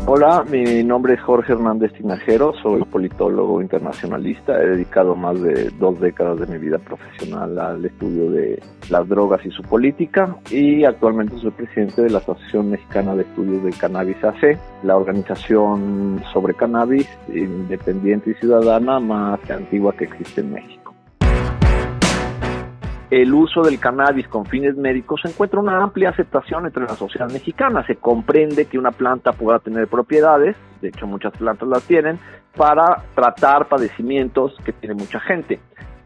Hola, 0.05 0.43
mi 0.43 0.83
nombre 0.83 1.13
es 1.13 1.21
Jorge 1.21 1.53
Hernández 1.53 1.93
Tinajero, 1.93 2.53
soy 2.61 2.83
politólogo 2.83 3.61
internacionalista, 3.61 4.61
he 4.61 4.67
dedicado 4.67 5.15
más 5.15 5.41
de 5.41 5.69
dos 5.79 5.97
décadas 6.01 6.41
de 6.41 6.47
mi 6.47 6.57
vida 6.57 6.77
profesional 6.77 7.57
al 7.57 7.85
estudio 7.85 8.29
de 8.29 8.61
las 8.89 9.07
drogas 9.07 9.45
y 9.45 9.51
su 9.51 9.63
política 9.63 10.35
y 10.51 10.83
actualmente 10.83 11.39
soy 11.39 11.51
presidente 11.51 12.01
de 12.01 12.09
la 12.09 12.17
Asociación 12.17 12.71
Mexicana 12.71 13.15
de 13.15 13.21
Estudios 13.21 13.63
del 13.63 13.77
Cannabis 13.77 14.21
AC, 14.21 14.59
la 14.83 14.97
organización 14.97 16.21
sobre 16.33 16.53
cannabis 16.53 17.07
independiente 17.29 18.31
y 18.31 18.33
ciudadana 18.33 18.99
más 18.99 19.39
antigua 19.49 19.93
que 19.93 20.03
existe 20.03 20.41
en 20.41 20.51
México 20.51 20.82
el 23.21 23.31
uso 23.31 23.61
del 23.61 23.79
cannabis 23.79 24.27
con 24.27 24.47
fines 24.47 24.75
médicos 24.75 25.21
encuentra 25.25 25.59
una 25.59 25.83
amplia 25.83 26.09
aceptación 26.09 26.65
entre 26.65 26.81
la 26.81 26.95
sociedad 26.95 27.29
mexicana. 27.31 27.85
Se 27.85 27.97
comprende 27.97 28.65
que 28.65 28.79
una 28.79 28.89
planta 28.89 29.33
pueda 29.33 29.59
tener 29.59 29.87
propiedades, 29.87 30.55
de 30.81 30.87
hecho 30.87 31.05
muchas 31.05 31.31
plantas 31.33 31.69
las 31.69 31.83
tienen, 31.83 32.17
para 32.55 33.03
tratar 33.13 33.67
padecimientos 33.67 34.55
que 34.65 34.73
tiene 34.73 34.95
mucha 34.95 35.19
gente. 35.19 35.59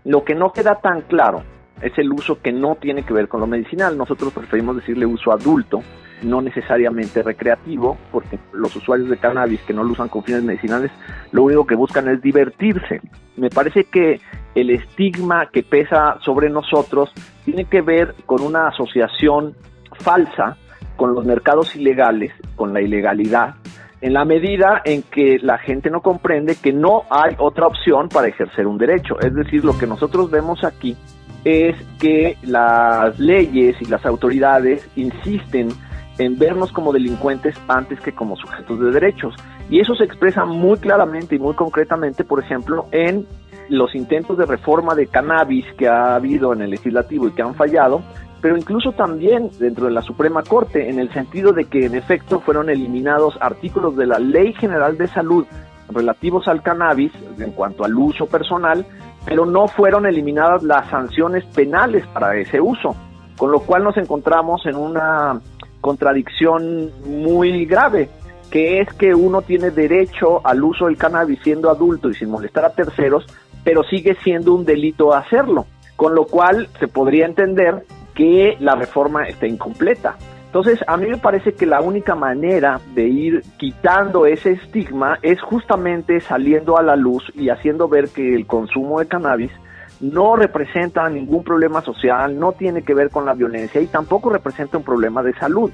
Lo 0.04 0.26
que 0.26 0.36
no 0.36 0.52
queda 0.52 0.82
tan 0.82 1.00
claro 1.00 1.44
es 1.82 1.98
el 1.98 2.12
uso 2.12 2.42
que 2.42 2.52
no 2.52 2.76
tiene 2.76 3.04
que 3.04 3.14
ver 3.14 3.30
con 3.30 3.40
lo 3.40 3.48
medicinal. 3.48 3.98
Nosotros 3.98 4.34
preferimos 4.34 4.76
decirle 4.76 5.06
uso 5.06 5.32
adulto, 5.32 5.82
no 6.24 6.42
necesariamente 6.42 7.24
recreativo, 7.24 7.98
porque 8.12 8.38
los 8.52 8.76
usuarios 8.76 9.10
de 9.10 9.16
cannabis 9.16 9.62
que 9.62 9.74
no 9.74 9.86
lo 9.86 9.92
usan 9.92 10.10
con 10.10 10.24
fines 10.24 10.44
medicinales, 10.44 10.92
lo 11.32 11.44
único 11.44 11.66
que 11.66 11.76
buscan 11.76 12.10
es 12.10 12.22
divertirse. 12.22 13.00
Me 13.38 13.50
parece 13.50 13.86
que 13.86 14.20
el 14.58 14.72
estigma 14.72 15.50
que 15.52 15.62
pesa 15.62 16.18
sobre 16.22 16.50
nosotros 16.50 17.12
tiene 17.46 17.66
que 17.66 17.82
ver 17.82 18.16
con 18.26 18.42
una 18.42 18.70
asociación 18.70 19.56
falsa 20.00 20.58
con 20.96 21.14
los 21.14 21.26
mercados 21.26 21.76
ilegales, 21.76 22.34
con 22.56 22.74
la 22.74 22.82
ilegalidad, 22.82 23.54
en 24.02 24.14
la 24.14 24.26
medida 24.26 24.82
en 24.84 25.04
que 25.04 25.38
la 25.40 25.60
gente 25.60 25.92
no 25.92 26.02
comprende 26.02 26.56
que 26.56 26.74
no 26.74 27.04
hay 27.12 27.36
otra 27.38 27.68
opción 27.68 28.10
para 28.10 28.30
ejercer 28.30 28.66
un 28.66 28.80
derecho. 28.80 29.20
Es 29.20 29.34
decir, 29.36 29.64
lo 29.64 29.78
que 29.78 29.86
nosotros 29.86 30.32
vemos 30.32 30.64
aquí 30.64 30.98
es 31.46 31.76
que 32.00 32.38
las 32.42 33.20
leyes 33.20 33.80
y 33.80 33.86
las 33.86 34.04
autoridades 34.08 34.90
insisten 34.96 35.70
en 36.18 36.40
vernos 36.40 36.72
como 36.72 36.94
delincuentes 36.94 37.56
antes 37.68 38.00
que 38.02 38.12
como 38.12 38.36
sujetos 38.36 38.80
de 38.80 38.90
derechos. 38.90 39.36
Y 39.70 39.82
eso 39.82 39.94
se 39.94 40.06
expresa 40.06 40.46
muy 40.46 40.80
claramente 40.80 41.36
y 41.36 41.40
muy 41.40 41.54
concretamente, 41.54 42.24
por 42.24 42.44
ejemplo, 42.44 42.88
en 42.92 43.28
los 43.70 43.96
intentos 43.96 44.38
de 44.38 44.46
reforma 44.46 44.96
de 44.96 45.08
cannabis 45.08 45.66
que 45.78 45.88
ha 45.88 46.16
habido 46.16 46.54
en 46.54 46.62
el 46.62 46.72
legislativo 46.72 47.28
y 47.28 47.32
que 47.32 47.42
han 47.42 47.56
fallado, 47.56 48.02
pero 48.42 48.58
incluso 48.58 48.92
también 48.92 49.50
dentro 49.60 49.86
de 49.86 49.92
la 49.92 50.02
Suprema 50.02 50.44
Corte, 50.44 50.90
en 50.90 51.00
el 51.00 51.12
sentido 51.12 51.54
de 51.54 51.66
que 51.66 51.86
en 51.86 51.96
efecto 51.96 52.40
fueron 52.40 52.70
eliminados 52.70 53.38
artículos 53.42 53.96
de 53.98 54.06
la 54.06 54.20
Ley 54.20 54.54
General 54.54 54.98
de 54.98 55.08
Salud 55.08 55.46
relativos 55.90 56.48
al 56.48 56.62
cannabis 56.62 57.12
en 57.40 57.52
cuanto 57.52 57.84
al 57.84 57.96
uso 57.96 58.28
personal, 58.28 58.86
pero 59.26 59.46
no 59.46 59.68
fueron 59.68 60.06
eliminadas 60.06 60.64
las 60.64 60.90
sanciones 60.90 61.46
penales 61.46 62.06
para 62.08 62.36
ese 62.38 62.62
uso, 62.62 62.96
con 63.38 63.52
lo 63.52 63.60
cual 63.62 63.84
nos 63.84 63.98
encontramos 63.98 64.66
en 64.66 64.76
una 64.76 65.42
contradicción 65.82 66.92
muy 67.06 67.66
grave. 67.66 68.10
que 68.50 68.80
es 68.80 68.94
que 68.94 69.14
uno 69.14 69.42
tiene 69.42 69.72
derecho 69.72 70.40
al 70.46 70.64
uso 70.64 70.86
del 70.86 70.98
cannabis 70.98 71.38
siendo 71.44 71.70
adulto 71.70 72.10
y 72.10 72.14
sin 72.14 72.30
molestar 72.30 72.64
a 72.64 72.70
terceros, 72.70 73.26
pero 73.68 73.84
sigue 73.84 74.16
siendo 74.24 74.54
un 74.54 74.64
delito 74.64 75.14
hacerlo, 75.14 75.66
con 75.98 76.16
lo 76.16 76.24
cual 76.24 76.70
se 76.80 76.88
podría 76.88 77.26
entender 77.26 77.84
que 78.16 78.56
la 78.62 78.76
reforma 78.76 79.28
está 79.28 79.46
incompleta. 79.46 80.16
Entonces, 80.46 80.80
a 80.88 80.96
mí 80.96 81.08
me 81.08 81.18
parece 81.18 81.54
que 81.54 81.66
la 81.66 81.82
única 81.82 82.16
manera 82.16 82.80
de 82.96 83.10
ir 83.10 83.44
quitando 83.58 84.26
ese 84.26 84.54
estigma 84.54 85.20
es 85.22 85.42
justamente 85.42 86.22
saliendo 86.22 86.78
a 86.78 86.82
la 86.82 86.96
luz 86.96 87.30
y 87.36 87.50
haciendo 87.50 87.90
ver 87.90 88.08
que 88.08 88.36
el 88.36 88.48
consumo 88.48 89.02
de 89.02 89.08
cannabis 89.08 89.52
no 90.00 90.38
representa 90.38 91.10
ningún 91.10 91.44
problema 91.44 91.82
social, 91.82 92.40
no 92.40 92.54
tiene 92.54 92.84
que 92.84 92.94
ver 92.94 93.10
con 93.10 93.26
la 93.26 93.34
violencia 93.34 93.82
y 93.82 93.88
tampoco 93.88 94.30
representa 94.30 94.78
un 94.78 94.86
problema 94.86 95.22
de 95.24 95.34
salud. 95.34 95.72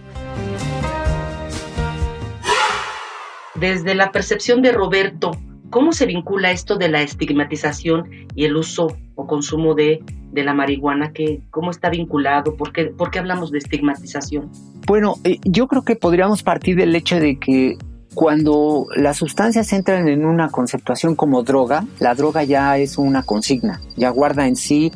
Desde 3.54 3.94
la 3.94 4.12
percepción 4.12 4.64
de 4.64 4.72
Roberto, 4.72 5.34
¿cómo 5.74 5.92
se 5.92 6.06
vincula 6.06 6.52
esto 6.52 6.78
de 6.78 6.88
la 6.88 7.02
estigmatización 7.02 8.06
y 8.36 8.46
el 8.46 8.56
uso 8.56 8.96
o 9.16 9.26
consumo 9.26 9.74
de, 9.74 10.04
la 10.32 10.54
marihuana? 10.54 11.12
¿Qué, 11.14 11.42
¿Cómo 11.50 11.72
está 11.72 11.90
vinculado? 11.90 12.56
¿Por 12.56 12.72
qué, 12.72 12.86
¿Por 12.86 13.10
qué 13.10 13.18
hablamos 13.18 13.50
de 13.50 13.58
estigmatización? 13.58 14.52
Bueno, 14.86 15.16
eh, 15.24 15.40
yo 15.44 15.68
creo 15.68 15.82
que 15.84 15.96
podríamos 15.96 16.44
partir 16.44 16.76
del 16.76 16.96
hecho 16.96 17.20
de 17.20 17.40
que 17.40 17.78
cuando 18.14 18.86
las 18.96 19.18
sustancias 19.18 19.74
entran 19.74 20.08
en 20.08 20.26
una 20.26 20.50
conceptuación 20.50 21.16
como 21.16 21.42
droga, 21.42 21.86
la 22.00 22.14
droga 22.14 22.44
ya 22.44 22.78
es 22.78 23.00
una 23.00 23.24
consigna, 23.24 23.82
ya 23.98 24.10
guarda 24.10 24.48
en 24.48 24.56
sí 24.56 24.92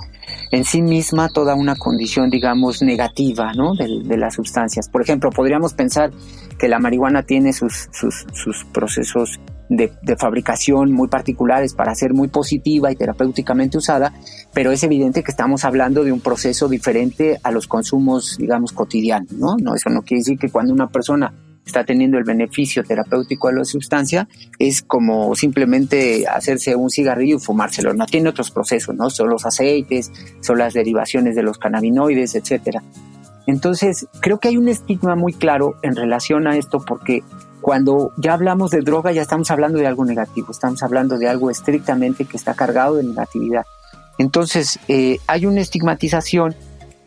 en 0.51 0.65
sí 0.65 0.81
misma 0.81 1.29
toda 1.29 1.55
una 1.55 1.75
condición, 1.75 2.29
digamos, 2.29 2.81
negativa 2.81 3.53
¿no? 3.53 3.75
de, 3.75 4.17
las 4.17 4.35
sustancias. 4.35 4.89
Por 4.89 5.01
ejemplo, 5.01 5.29
podríamos 5.29 5.73
pensar 5.73 6.11
que 6.59 6.67
la 6.67 6.79
marihuana 6.79 7.23
tiene 7.23 7.53
sus, 7.53 7.89
sus, 7.91 8.65
procesos 8.73 9.39
de, 9.69 9.91
fabricación 10.17 10.91
muy 10.91 11.08
particulares 11.08 11.73
para 11.73 11.93
ser 11.95 12.13
muy 12.13 12.27
positiva 12.27 12.91
y 12.91 12.95
terapéuticamente 12.95 13.77
usada, 13.77 14.13
pero 14.53 14.71
es 14.71 14.84
evidente 14.84 15.23
que 15.23 15.32
estamos 15.32 15.65
hablando 15.65 16.03
de 16.03 16.12
un 16.12 16.21
proceso 16.21 16.67
diferente 16.67 17.39
a 17.43 17.51
los 17.51 17.67
consumos, 17.67 18.38
digamos, 18.38 18.71
cotidianos, 18.71 19.34
¿no? 19.34 19.58
no 19.58 19.75
eso 19.75 19.89
no 19.89 20.01
quiere 20.01 20.19
decir 20.19 20.38
que 20.38 20.49
cuando 20.49 20.73
una 20.73 20.88
persona 20.88 21.34
está 21.65 21.84
teniendo 21.84 22.17
el 22.17 22.23
beneficio 22.23 22.84
terapéutico 22.84 23.49
de 23.49 23.56
la 23.56 23.65
sustancia, 23.65 24.27
es 24.58 24.82
como 24.82 25.36
simplemente 25.36 26.25
hacerse 26.25 26.75
un 26.75 26.89
cigarrillo 26.89 27.36
y 27.36 27.39
fumárselo. 27.39 27.93
No 27.93 28.06
tiene 28.06 28.30
otros 28.30 28.51
procesos, 28.51 28.95
¿no? 28.95 29.10
Son 29.10 29.30
los 29.30 29.45
aceites, 29.45 30.12
son 30.39 30.60
las 30.60 30.73
derivaciones 30.73 31.36
de 31.36 31.43
los 31.43 31.58
cannabinoides, 31.58 32.36
etcétera. 32.36 32.82
Entonces, 33.47 34.08
creo 34.21 34.39
que 34.39 34.49
hay 34.49 34.58
un 34.58 34.67
estigma 34.67 35.15
muy 35.15 35.34
claro 35.34 35.75
en 35.82 35.95
relación 35.95 36.47
a 36.47 36.58
esto 36.58 36.80
porque 36.86 37.23
cuando 37.67 38.13
ya 38.15 38.32
hablamos 38.32 38.71
de 38.71 38.80
droga 38.80 39.12
ya 39.12 39.21
estamos 39.21 39.51
hablando 39.51 39.77
de 39.77 39.86
algo 39.86 40.06
negativo, 40.06 40.51
estamos 40.51 40.82
hablando 40.84 41.17
de 41.17 41.27
algo 41.27 41.51
estrictamente 41.51 42.23
que 42.23 42.38
está 42.38 42.53
cargado 42.53 42.95
de 42.95 43.03
negatividad. 43.03 43.65
Entonces, 44.17 44.80
eh, 44.88 45.17
hay 45.27 45.45
una 45.45 45.60
estigmatización 45.60 46.56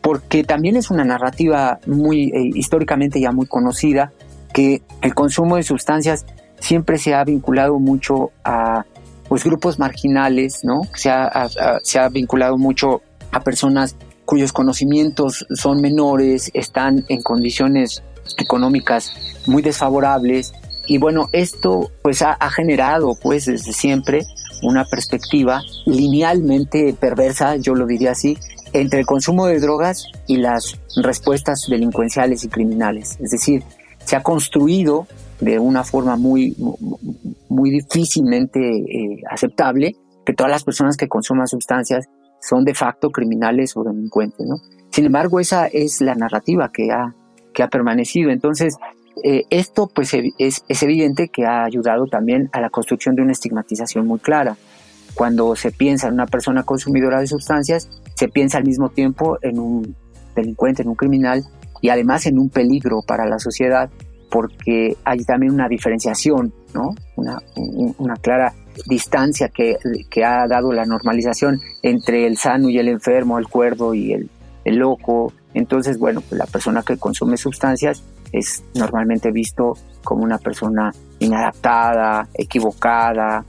porque 0.01 0.43
también 0.43 0.75
es 0.75 0.91
una 0.91 1.03
narrativa 1.03 1.79
muy 1.87 2.25
eh, 2.25 2.51
históricamente 2.53 3.19
ya 3.19 3.31
muy 3.31 3.47
conocida 3.47 4.11
que 4.53 4.83
el 5.01 5.15
consumo 5.15 5.55
de 5.55 5.63
sustancias 5.63 6.27
siempre 6.59 6.99
se 6.99 7.15
ha 7.15 7.23
vinculado 7.23 7.79
mucho 7.79 8.29
a 8.43 8.85
pues, 9.29 9.43
grupos 9.43 9.79
marginales, 9.79 10.59
¿no? 10.63 10.81
Se 10.93 11.09
ha, 11.09 11.49
se 11.81 11.97
ha 11.97 12.07
vinculado 12.09 12.59
mucho 12.59 13.01
a 13.31 13.39
personas 13.39 13.95
cuyos 14.25 14.53
conocimientos 14.53 15.47
son 15.55 15.81
menores, 15.81 16.51
están 16.53 17.03
en 17.09 17.23
condiciones 17.23 18.03
económicas 18.37 19.13
muy 19.45 19.61
desfavorables 19.61 20.53
y 20.87 20.97
bueno, 20.97 21.29
esto 21.31 21.91
pues 22.01 22.21
ha, 22.21 22.37
generado 22.49 23.15
pues 23.15 23.45
desde 23.45 23.71
siempre 23.71 24.25
una 24.63 24.85
perspectiva 24.85 25.61
linealmente 25.85 26.93
perversa, 26.99 27.55
yo 27.55 27.75
lo 27.75 27.85
diría 27.85 28.11
así, 28.11 28.37
entre 28.73 28.99
el 28.99 29.05
consumo 29.05 29.47
de 29.47 29.59
drogas 29.59 30.05
y 30.27 30.37
las 30.37 30.79
respuestas 31.01 31.65
delincuenciales 31.69 32.43
y 32.43 32.49
criminales. 32.49 33.17
Es 33.19 33.31
decir, 33.31 33.63
se 34.05 34.15
ha 34.15 34.23
construido 34.23 35.07
de 35.39 35.59
una 35.59 35.83
forma 35.83 36.15
muy, 36.15 36.55
muy 37.49 37.69
difícilmente 37.69 38.59
eh, 38.59 39.21
aceptable 39.29 39.95
que 40.25 40.33
todas 40.33 40.51
las 40.51 40.63
personas 40.63 40.97
que 40.97 41.07
consuman 41.07 41.47
sustancias 41.47 42.07
son 42.41 42.63
de 42.63 42.73
facto 42.73 43.11
criminales 43.11 43.75
o 43.75 43.83
delincuentes. 43.83 44.45
¿no? 44.45 44.57
Sin 44.91 45.05
embargo, 45.05 45.39
esa 45.39 45.67
es 45.67 46.01
la 46.01 46.15
narrativa 46.15 46.71
que 46.73 46.91
ha, 46.91 47.15
que 47.53 47.63
ha 47.63 47.67
permanecido. 47.67 48.31
Entonces, 48.31 48.77
eh, 49.23 49.43
esto 49.49 49.89
pues 49.93 50.13
es, 50.13 50.63
es 50.67 50.83
evidente 50.83 51.29
que 51.29 51.45
ha 51.45 51.63
ayudado 51.63 52.05
también 52.07 52.49
a 52.53 52.61
la 52.61 52.69
construcción 52.69 53.15
de 53.15 53.21
una 53.21 53.33
estigmatización 53.33 54.07
muy 54.07 54.19
clara. 54.19 54.57
Cuando 55.13 55.55
se 55.55 55.71
piensa 55.71 56.07
en 56.07 56.13
una 56.13 56.25
persona 56.25 56.63
consumidora 56.63 57.19
de 57.19 57.27
sustancias, 57.27 57.89
se 58.15 58.29
piensa 58.29 58.57
al 58.57 58.65
mismo 58.65 58.89
tiempo 58.89 59.37
en 59.41 59.59
un 59.59 59.95
delincuente, 60.35 60.83
en 60.83 60.89
un 60.89 60.95
criminal, 60.95 61.43
y 61.81 61.89
además 61.89 62.25
en 62.25 62.39
un 62.39 62.49
peligro 62.49 63.01
para 63.05 63.25
la 63.25 63.39
sociedad 63.39 63.89
porque 64.29 64.95
hay 65.03 65.19
también 65.25 65.53
una 65.53 65.67
diferenciación, 65.67 66.53
¿no? 66.73 66.95
una, 67.17 67.37
una 67.97 68.15
clara 68.15 68.53
distancia 68.87 69.49
que, 69.49 69.75
que, 70.09 70.23
ha 70.23 70.47
dado 70.47 70.71
la 70.71 70.85
normalización 70.85 71.59
entre 71.83 72.25
el 72.25 72.37
sano 72.37 72.69
y 72.69 72.77
el 72.77 72.87
enfermo, 72.87 73.37
el 73.37 73.49
cuerdo 73.49 73.93
y 73.93 74.13
el, 74.13 74.29
el 74.65 74.77
loco. 74.77 75.33
Entonces, 75.53 75.99
bueno, 75.99 76.21
pues 76.21 76.37
la 76.39 76.45
persona 76.45 76.83
que 76.83 76.97
consume 76.97 77.37
sustancias 77.37 78.03
es 78.31 78.63
normalmente 78.75 79.31
visto 79.31 79.77
como 80.03 80.23
una 80.23 80.37
persona 80.37 80.91
inadaptada, 81.19 82.27
equivocada, 82.33 83.45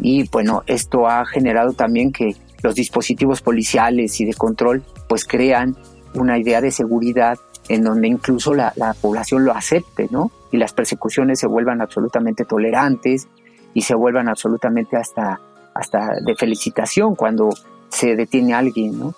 y 0.00 0.28
bueno, 0.30 0.62
esto 0.66 1.06
ha 1.06 1.24
generado 1.26 1.72
también 1.72 2.12
que 2.12 2.36
los 2.62 2.74
dispositivos 2.74 3.42
policiales 3.42 4.20
y 4.20 4.24
de 4.24 4.34
control 4.34 4.82
pues 5.08 5.24
crean 5.24 5.76
una 6.14 6.38
idea 6.38 6.60
de 6.60 6.70
seguridad 6.70 7.38
en 7.68 7.84
donde 7.84 8.08
incluso 8.08 8.54
la, 8.54 8.72
población 9.00 9.44
lo 9.44 9.52
acepte, 9.52 10.08
¿no? 10.10 10.30
Y 10.50 10.58
las 10.58 10.72
persecuciones 10.72 11.38
se 11.38 11.46
vuelvan 11.46 11.80
absolutamente 11.80 12.44
tolerantes 12.44 13.28
y 13.74 13.82
se 13.82 13.94
vuelvan 13.94 14.28
absolutamente 14.28 14.96
hasta, 14.96 15.40
hasta 15.74 16.10
de 16.24 16.34
felicitación 16.34 17.14
cuando 17.14 17.50
se 17.88 18.16
detiene 18.16 18.54
alguien, 18.54 18.98
¿no? 18.98 19.14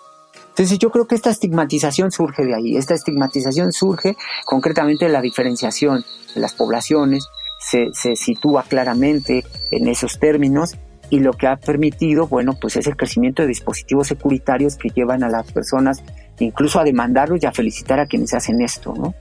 Entonces 0.54 0.78
yo 0.78 0.90
creo 0.90 1.06
que 1.06 1.16
esta 1.16 1.30
estigmatización 1.30 2.12
surge 2.12 2.44
de 2.44 2.54
ahí, 2.54 2.76
esta 2.76 2.94
estigmatización 2.94 3.72
surge 3.72 4.16
concretamente 4.44 5.06
de 5.06 5.12
la 5.12 5.20
diferenciación 5.20 6.04
de 6.32 6.40
las 6.40 6.54
poblaciones, 6.54 7.26
se, 7.58 7.88
se 7.92 8.14
sitúa 8.14 8.62
claramente 8.62 9.44
en 9.72 9.88
esos 9.88 10.20
términos 10.20 10.76
y 11.10 11.20
lo 11.20 11.32
que 11.32 11.46
ha 11.46 11.56
permitido, 11.56 12.28
bueno, 12.28 12.54
pues 12.60 12.76
es 12.76 12.86
el 12.86 12.96
crecimiento 12.96 13.42
de 13.42 13.48
dispositivos 13.48 14.08
securitarios 14.08 14.76
que 14.76 14.90
llevan 14.90 15.24
a 15.24 15.28
las 15.28 15.50
personas 15.50 16.02
incluso 16.38 16.80
a 16.80 16.84
demandarlos 16.84 17.42
y 17.42 17.46
a 17.46 17.52
felicitar 17.52 18.00
a 18.00 18.06
quienes 18.06 18.34
hacen 18.34 18.60
esto, 18.60 18.94
¿no? 18.96 19.14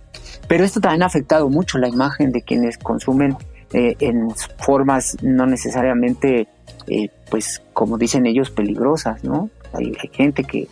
Pero 0.47 0.63
esto 0.63 0.79
también 0.81 1.03
ha 1.03 1.07
afectado 1.07 1.49
mucho 1.49 1.77
la 1.77 1.87
imagen 1.87 2.31
de 2.31 2.41
quienes 2.41 2.77
consumen 2.77 3.35
eh, 3.73 3.95
en 3.99 4.29
formas 4.59 5.17
no 5.21 5.45
necesariamente, 5.45 6.47
eh, 6.87 7.09
pues 7.29 7.61
como 7.73 7.97
dicen 7.97 8.25
ellos, 8.25 8.51
peligrosas, 8.51 9.23
¿no? 9.23 9.49
Hay, 9.73 9.93
gente 10.11 10.43
que, 10.43 10.67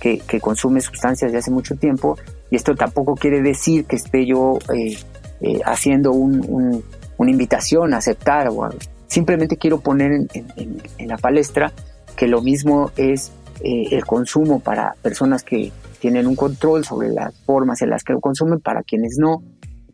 que, 0.00 0.40
consume 0.40 0.80
sustancias 0.80 1.30
de 1.30 1.38
hace 1.38 1.50
mucho 1.50 1.76
tiempo 1.76 2.18
y 2.50 2.56
esto 2.56 2.74
tampoco 2.74 3.14
quiere 3.14 3.42
decir 3.42 3.84
que 3.84 3.96
esté 3.96 4.26
yo 4.26 4.58
eh, 4.74 5.60
haciendo 5.64 6.12
un, 6.12 6.82
una 7.16 7.30
invitación 7.30 7.94
a 7.94 7.98
aceptar 7.98 8.48
o 8.48 8.68
simplemente 9.06 9.56
quiero 9.56 9.80
poner 9.80 10.12
en, 10.12 10.28
en, 10.56 11.08
la 11.08 11.18
palestra 11.18 11.72
que 12.16 12.26
lo 12.26 12.42
mismo 12.42 12.90
es 12.96 13.32
el 13.62 14.04
consumo 14.06 14.60
para 14.60 14.94
personas 15.02 15.42
que 15.42 15.70
tienen 16.00 16.26
un 16.26 16.34
control 16.34 16.84
sobre 16.84 17.10
las 17.10 17.34
formas 17.44 17.82
en 17.82 17.90
las 17.90 18.02
que 18.02 18.14
lo 18.14 18.20
consumen 18.20 18.58
para 18.58 18.82
quienes 18.82 19.16
no, 19.18 19.42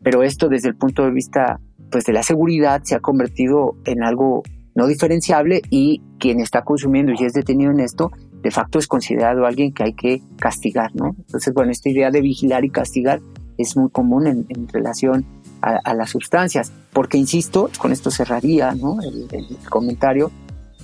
pero 0.01 0.23
esto 0.23 0.47
desde 0.47 0.69
el 0.69 0.75
punto 0.75 1.03
de 1.03 1.11
vista 1.11 1.59
pues 1.91 2.05
de 2.05 2.13
la 2.13 2.23
seguridad 2.23 2.81
se 2.83 2.95
ha 2.95 2.99
convertido 2.99 3.75
en 3.85 4.03
algo 4.03 4.43
no 4.75 4.87
diferenciable 4.87 5.61
y 5.69 6.01
quien 6.19 6.39
está 6.39 6.63
consumiendo 6.63 7.11
y 7.11 7.25
es 7.25 7.33
detenido 7.33 7.71
en 7.71 7.79
esto 7.79 8.11
de 8.47 8.51
facto 8.51 8.79
es 8.79 8.87
considerado 8.87 9.45
alguien 9.45 9.73
que 9.73 9.83
hay 9.83 9.93
que 9.93 10.21
castigar, 10.39 10.95
¿no? 10.95 11.17
Entonces, 11.17 11.53
bueno, 11.53 11.69
esta 11.69 11.89
idea 11.89 12.11
de 12.11 12.21
vigilar 12.21 12.63
y 12.63 12.69
castigar 12.69 13.19
es 13.57 13.75
muy 13.75 13.89
común 13.89 14.25
en, 14.25 14.69
relación 14.69 15.25
a, 15.61 15.93
las 15.93 16.11
sustancias, 16.11 16.71
porque 16.93 17.17
insisto, 17.17 17.69
con 17.77 17.91
esto 17.91 18.09
cerraría 18.09 18.73
¿no? 18.73 18.99
el, 19.01 19.57
comentario, 19.69 20.31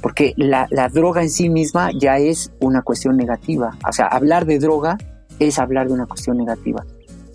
porque 0.02 0.34
la, 0.36 0.68
la, 0.72 0.90
droga 0.90 1.22
en 1.22 1.30
sí 1.30 1.48
misma 1.48 1.92
ya 1.98 2.18
es 2.18 2.52
una 2.60 2.82
cuestión 2.82 3.16
negativa. 3.16 3.78
O 3.88 3.94
sea, 3.94 4.08
hablar 4.08 4.46
de 4.46 4.60
droga 4.60 4.98
es 5.40 5.58
hablar 5.58 5.88
de 5.88 5.94
una 5.94 6.06
cuestión 6.06 6.36
negativa. 6.36 6.84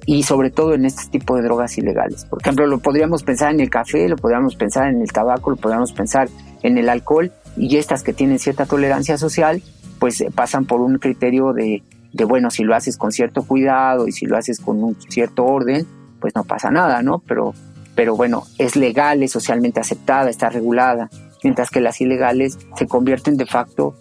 Y 0.04 0.24
sobre 0.24 0.50
todo 0.50 0.74
en 0.74 0.84
este 0.84 1.08
tipo 1.10 1.36
de 1.36 1.42
drogas 1.42 1.78
ilegales. 1.78 2.26
Por 2.26 2.42
ejemplo, 2.42 2.66
lo 2.66 2.80
podríamos 2.80 3.22
pensar 3.22 3.54
en 3.54 3.60
el 3.60 3.70
café, 3.70 4.06
lo 4.10 4.16
podríamos 4.16 4.56
pensar 4.56 4.88
en 4.88 5.00
el 5.00 5.10
tabaco, 5.10 5.48
lo 5.48 5.56
podríamos 5.56 5.92
pensar 5.92 6.28
en 6.62 6.76
el 6.76 6.90
alcohol 6.90 7.32
y 7.56 7.76
estas 7.76 8.02
que 8.02 8.12
tienen 8.12 8.38
cierta 8.38 8.66
tolerancia 8.66 9.18
social, 9.18 9.62
pues 9.98 10.20
eh, 10.20 10.30
pasan 10.34 10.64
por 10.64 10.80
un 10.80 10.98
criterio 10.98 11.52
de, 11.52 11.82
bueno, 12.26 12.50
si 12.50 12.64
lo 12.64 12.74
haces 12.74 12.96
con 12.96 13.12
cierto 13.12 13.42
cuidado 13.42 14.08
y 14.08 14.12
si 14.12 14.26
lo 14.26 14.36
haces 14.36 14.60
con 14.60 14.82
un 14.82 14.96
cierto 15.08 15.44
orden, 15.44 15.86
pues 16.20 16.34
no 16.34 16.44
pasa 16.44 16.70
nada, 16.70 17.02
¿no? 17.02 17.20
Pero, 17.20 17.54
pero 17.94 18.16
bueno, 18.16 18.44
es 18.58 18.76
legal, 18.76 19.22
es 19.22 19.32
socialmente 19.32 19.80
aceptada, 19.80 20.30
está 20.30 20.48
regulada, 20.48 21.10
mientras 21.42 21.70
que 21.70 21.80
las 21.80 22.00
ilegales 22.00 22.58
se 22.76 22.86
convierten 22.86 23.36
de 23.36 23.46
facto 23.46 23.94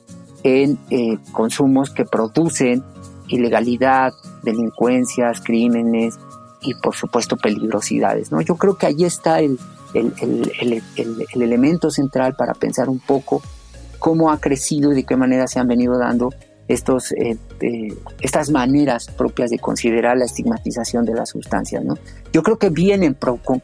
en 0.44 0.78
eh, 0.90 1.18
consumos 1.32 1.92
que 1.92 2.06
producen 2.06 2.84
ilegalidad, 3.28 4.14
delincuencias, 4.44 5.42
crímenes 5.42 6.18
y 6.62 6.74
por 6.76 6.96
supuesto 6.96 7.38
peligrosidades. 7.38 8.32
¿no? 8.32 8.42
Yo 8.42 8.56
creo 8.56 8.78
que 8.78 8.88
ahí 8.88 9.04
está 9.04 9.40
el, 9.40 9.60
el, 9.94 10.14
el, 10.60 10.84
el, 10.98 11.42
elemento 11.42 11.92
central 11.92 12.36
para 12.36 12.54
pensar 12.54 12.90
un 12.90 13.00
poco 13.00 13.42
cómo 14.00 14.32
ha 14.32 14.40
crecido 14.40 14.92
y 14.92 14.96
de 14.96 15.04
qué 15.04 15.16
manera 15.16 15.48
se 15.48 15.60
han 15.60 15.68
venido 15.68 15.98
dando 15.98 16.34
estos, 16.68 17.12
eh, 17.14 17.38
eh, 17.62 17.94
estas 18.22 18.50
maneras 18.50 19.08
propias 19.08 19.50
de 19.50 19.60
considerar 19.60 20.18
la 20.18 20.26
estigmatización 20.26 21.06
de 21.06 21.14
las 21.14 21.30
sustancias. 21.30 21.84
¿no? 21.84 21.98
Yo 22.34 22.44
creo 22.44 22.58
que 22.58 22.70
vienen 22.70 23.16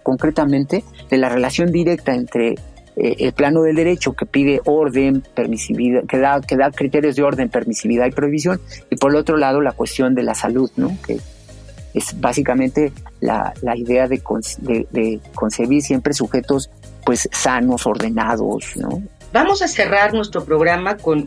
concretamente 0.04 0.84
de 1.10 1.18
la 1.18 1.30
relación 1.30 1.72
directa 1.72 2.14
entre 2.14 2.56
eh, 2.96 3.16
el 3.20 3.34
plano 3.34 3.64
del 3.64 3.76
derecho 3.76 4.14
que 4.14 4.26
pide 4.26 4.62
orden, 4.66 5.24
permisividad, 5.36 6.06
que 6.06 6.18
da, 6.18 6.40
que 6.42 6.56
da 6.56 6.72
criterios 6.72 7.16
de 7.16 7.24
orden, 7.24 7.50
permisividad 7.50 8.06
y 8.06 8.12
prohibición, 8.12 8.62
y 8.90 8.96
por 8.96 9.12
el 9.12 9.18
otro 9.18 9.38
lado 9.38 9.62
la 9.62 9.72
cuestión 9.72 10.16
de 10.16 10.24
la 10.24 10.36
salud, 10.36 10.72
¿no? 10.78 10.96
que 11.06 11.20
es 11.94 12.20
básicamente 12.20 12.92
la, 13.20 13.54
la 13.62 13.78
idea 13.78 14.08
de, 14.08 14.22
de, 14.60 14.88
de, 14.92 15.20
concebir 15.36 15.82
siempre 15.82 16.14
sujetos 16.14 16.70
pues 17.06 17.30
sanos, 17.32 17.86
ordenados, 17.86 18.76
¿no? 18.78 19.04
Vamos 19.34 19.64
a 19.64 19.68
cerrar 19.68 20.14
nuestro 20.14 20.46
programa 20.46 20.96
con, 20.96 21.26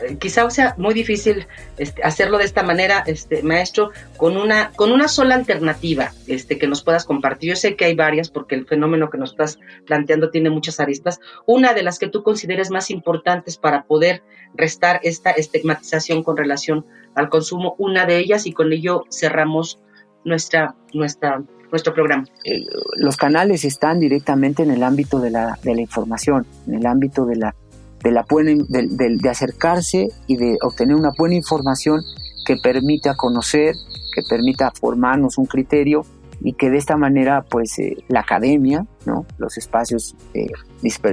eh, 0.00 0.16
quizá 0.18 0.50
sea 0.50 0.74
muy 0.76 0.92
difícil 0.92 1.46
este, 1.78 2.02
hacerlo 2.02 2.36
de 2.38 2.44
esta 2.46 2.64
manera, 2.64 3.04
este, 3.06 3.44
maestro, 3.44 3.92
con 4.16 4.36
una, 4.36 4.72
con 4.72 4.90
una 4.90 5.06
sola 5.06 5.36
alternativa 5.36 6.10
este, 6.26 6.58
que 6.58 6.66
nos 6.66 6.82
puedas 6.82 7.04
compartir. 7.04 7.50
Yo 7.50 7.56
sé 7.56 7.76
que 7.76 7.84
hay 7.84 7.94
varias 7.94 8.28
porque 8.28 8.56
el 8.56 8.66
fenómeno 8.66 9.08
que 9.08 9.18
nos 9.18 9.30
estás 9.30 9.60
planteando 9.86 10.30
tiene 10.30 10.50
muchas 10.50 10.80
aristas. 10.80 11.20
Una 11.46 11.74
de 11.74 11.84
las 11.84 12.00
que 12.00 12.08
tú 12.08 12.24
consideres 12.24 12.70
más 12.70 12.90
importantes 12.90 13.56
para 13.56 13.84
poder 13.84 14.24
restar 14.56 14.98
esta 15.04 15.30
estigmatización 15.30 16.24
con 16.24 16.36
relación 16.36 16.84
al 17.14 17.28
consumo, 17.28 17.76
una 17.78 18.04
de 18.04 18.18
ellas, 18.18 18.46
y 18.46 18.52
con 18.52 18.72
ello 18.72 19.04
cerramos 19.12 19.78
nuestra, 20.24 20.74
nuestra 20.92 21.44
nuestro 21.74 21.92
programa? 21.92 22.24
Eh, 22.44 22.64
los 22.96 23.16
canales 23.16 23.64
están 23.64 23.98
directamente 23.98 24.62
en 24.62 24.70
el 24.70 24.82
ámbito 24.82 25.18
de 25.18 25.30
la, 25.30 25.58
de 25.62 25.72
información, 25.80 26.46
en 26.68 26.74
el 26.74 26.86
ámbito 26.86 27.26
de 27.26 27.36
la, 27.36 27.54
de, 28.02 28.12
la 28.12 28.24
buena, 28.28 28.52
de, 28.68 29.16
de, 29.20 29.28
acercarse 29.28 30.06
y 30.28 30.36
de 30.36 30.56
obtener 30.62 30.94
una 30.94 31.10
buena 31.18 31.34
información 31.34 32.00
que 32.46 32.56
permita 32.62 33.16
conocer, 33.16 33.74
que 34.14 34.22
permita 34.28 34.70
formarnos 34.70 35.36
un 35.36 35.46
criterio 35.46 36.06
y 36.40 36.52
que 36.52 36.70
de 36.70 36.78
esta 36.78 36.96
manera 36.96 37.42
pues 37.42 37.76
eh, 37.80 37.96
la 38.06 38.20
academia, 38.20 38.86
¿no? 39.04 39.26
los 39.38 39.56
espacios 39.58 40.14
de, 40.32 40.46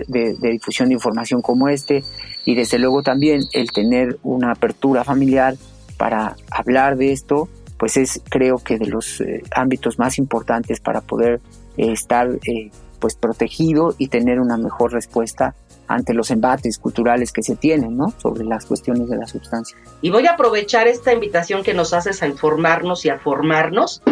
de, 0.08 0.52
difusión 0.52 0.90
de 0.90 0.94
información 0.96 1.42
como 1.42 1.70
este 1.70 2.04
y 2.46 2.54
desde 2.54 2.78
luego 2.78 3.02
también 3.02 3.42
el 3.54 3.72
tener 3.72 4.20
una 4.22 4.52
apertura 4.52 5.04
familiar 5.04 5.56
para 5.98 6.36
hablar 6.52 6.98
de 6.98 7.14
esto 7.14 7.50
pues 7.82 7.98
es 7.98 8.22
creo 8.30 8.60
que 8.60 8.78
de 8.78 8.86
los 8.86 9.22
eh, 9.22 9.42
ámbitos 9.56 9.98
más 9.98 10.20
importantes 10.20 10.80
para 10.80 11.02
poder 11.02 11.42
eh, 11.78 11.92
estar 11.92 12.28
eh, 12.30 12.70
pues 13.00 13.16
protegido 13.16 13.96
y 13.98 14.08
tener 14.08 14.40
una 14.40 14.56
mejor 14.56 14.94
respuesta 14.94 15.56
ante 15.88 16.14
los 16.14 16.30
embates 16.30 16.78
culturales 16.78 17.32
que 17.32 17.42
se 17.42 17.56
tienen 17.56 17.98
¿no? 17.98 18.14
sobre 18.20 18.46
las 18.46 18.68
cuestiones 18.68 19.10
de 19.10 19.18
la 19.18 19.26
sustancia. 19.26 19.76
Y 20.04 20.12
voy 20.12 20.28
a 20.28 20.34
aprovechar 20.34 20.88
esta 20.88 21.12
invitación 21.12 21.64
que 21.64 21.74
nos 21.74 21.92
haces 21.94 22.22
a 22.22 22.28
informarnos 22.28 23.04
y 23.06 23.10
a 23.10 23.18
formarnos 23.18 24.04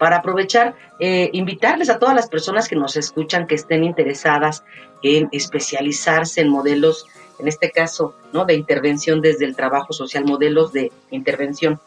para 0.00 0.16
aprovechar, 0.16 0.74
invitarles 0.98 1.90
a 1.90 2.00
todas 2.00 2.16
las 2.16 2.28
personas 2.28 2.66
que 2.66 2.74
nos 2.74 2.96
escuchan 2.96 3.46
que 3.46 3.54
estén 3.54 3.84
interesadas 3.84 4.64
en 5.04 5.28
especializarse 5.30 6.40
en 6.40 6.48
modelos, 6.48 7.06
en 7.38 7.46
este 7.46 7.70
caso, 7.70 8.16
¿no? 8.32 8.44
de 8.44 8.54
intervención 8.54 9.20
desde 9.20 9.44
el 9.44 9.54
trabajo 9.54 9.92
social, 9.92 10.24
modelos 10.24 10.72
de 10.72 10.90
intervención 11.12 11.78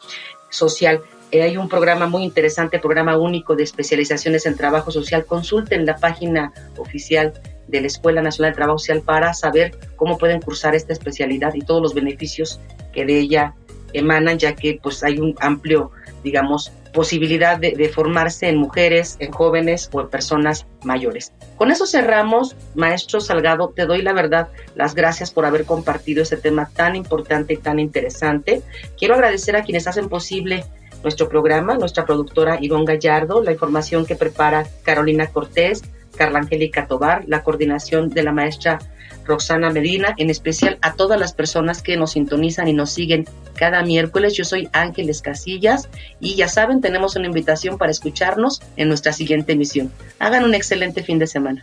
social. 0.50 1.04
Eh, 1.36 1.42
hay 1.42 1.58
un 1.58 1.68
programa 1.68 2.08
muy 2.08 2.24
interesante, 2.24 2.80
programa 2.80 3.18
único 3.18 3.58
de 3.58 3.64
especializaciones 3.64 4.46
en 4.46 4.56
trabajo 4.56 4.90
social. 4.90 5.26
Consulten 5.26 5.86
la 5.86 5.98
página 5.98 6.54
oficial 6.78 7.34
de 7.68 7.82
la 7.82 7.88
Escuela 7.88 8.22
Nacional 8.22 8.54
de 8.54 8.56
Trabajo 8.56 8.80
Social 8.80 9.02
para 9.02 9.34
saber 9.34 9.78
cómo 9.98 10.18
pueden 10.18 10.40
cursar 10.40 10.76
esta 10.76 10.94
especialidad 10.94 11.54
y 11.54 11.60
todos 11.60 11.82
los 11.82 11.94
beneficios 11.94 12.62
que 12.94 13.06
de 13.06 13.20
ella 13.20 13.54
emanan, 13.92 14.40
ya 14.40 14.56
que 14.56 14.80
pues 14.82 15.04
hay 15.04 15.20
un 15.20 15.36
amplio, 15.42 15.92
digamos, 16.24 16.72
posibilidad 16.94 17.58
de, 17.58 17.72
de, 17.72 17.90
formarse 17.90 18.48
en 18.48 18.56
mujeres, 18.56 19.18
en 19.20 19.34
jóvenes 19.34 19.90
o 19.92 20.00
en 20.00 20.10
personas 20.10 20.66
mayores. 20.86 21.34
Con 21.58 21.70
eso 21.70 21.86
cerramos. 21.86 22.56
Maestro 22.76 23.20
Salgado, 23.20 23.74
te 23.76 23.86
doy 23.86 24.02
la 24.04 24.14
verdad 24.14 24.48
las 24.74 24.96
gracias 24.96 25.32
por 25.32 25.46
haber 25.46 25.66
compartido 25.66 26.24
este 26.24 26.38
tema 26.38 26.70
tan 26.74 26.96
importante 26.96 27.56
y 27.56 27.58
tan 27.58 27.80
interesante. 27.80 28.62
Quiero 28.98 29.16
agradecer 29.16 29.58
a 29.58 29.64
quienes 29.64 29.86
hacen 29.86 30.08
posible 30.08 30.64
nuestro 31.06 31.30
programa, 31.30 31.76
nuestra 31.76 32.04
productora 32.04 32.58
Ivonne 32.60 32.86
Gallardo, 32.86 33.44
la 33.44 33.52
información 33.52 34.08
que 34.08 34.16
prepara 34.16 34.66
Carolina 34.82 35.28
Cortés, 35.28 35.84
Carla 36.18 36.40
Angélica 36.40 36.88
Tobar, 36.88 37.24
la 37.28 37.44
coordinación 37.44 38.10
de 38.10 38.24
la 38.24 38.32
maestra 38.32 38.80
Roxana 39.24 39.70
Medina, 39.70 40.16
en 40.18 40.32
especial 40.32 40.80
a 40.82 40.94
todas 40.94 41.20
las 41.20 41.34
personas 41.34 41.84
que 41.84 41.96
nos 41.96 42.14
sintonizan 42.14 42.68
y 42.68 42.74
nos 42.74 42.92
siguen 42.92 43.26
cada 43.54 43.84
miércoles. 43.84 44.34
Yo 44.34 44.46
soy 44.46 44.68
Ángeles 44.74 45.22
Casillas 45.22 45.90
y 46.20 46.36
ya 46.36 46.48
saben, 46.48 46.82
tenemos 46.82 47.16
una 47.16 47.28
invitación 47.28 47.78
para 47.78 47.92
escucharnos 47.92 48.64
en 48.76 48.88
nuestra 48.88 49.14
siguiente 49.14 49.54
emisión. 49.54 49.92
Hagan 50.18 50.44
un 50.44 50.56
excelente 50.56 51.04
fin 51.04 51.20
de 51.20 51.28
semana. 51.28 51.62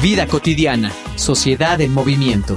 Vida 0.00 0.26
cotidiana, 0.26 0.92
sociedad 1.16 1.78
en 1.82 1.92
movimiento 1.92 2.56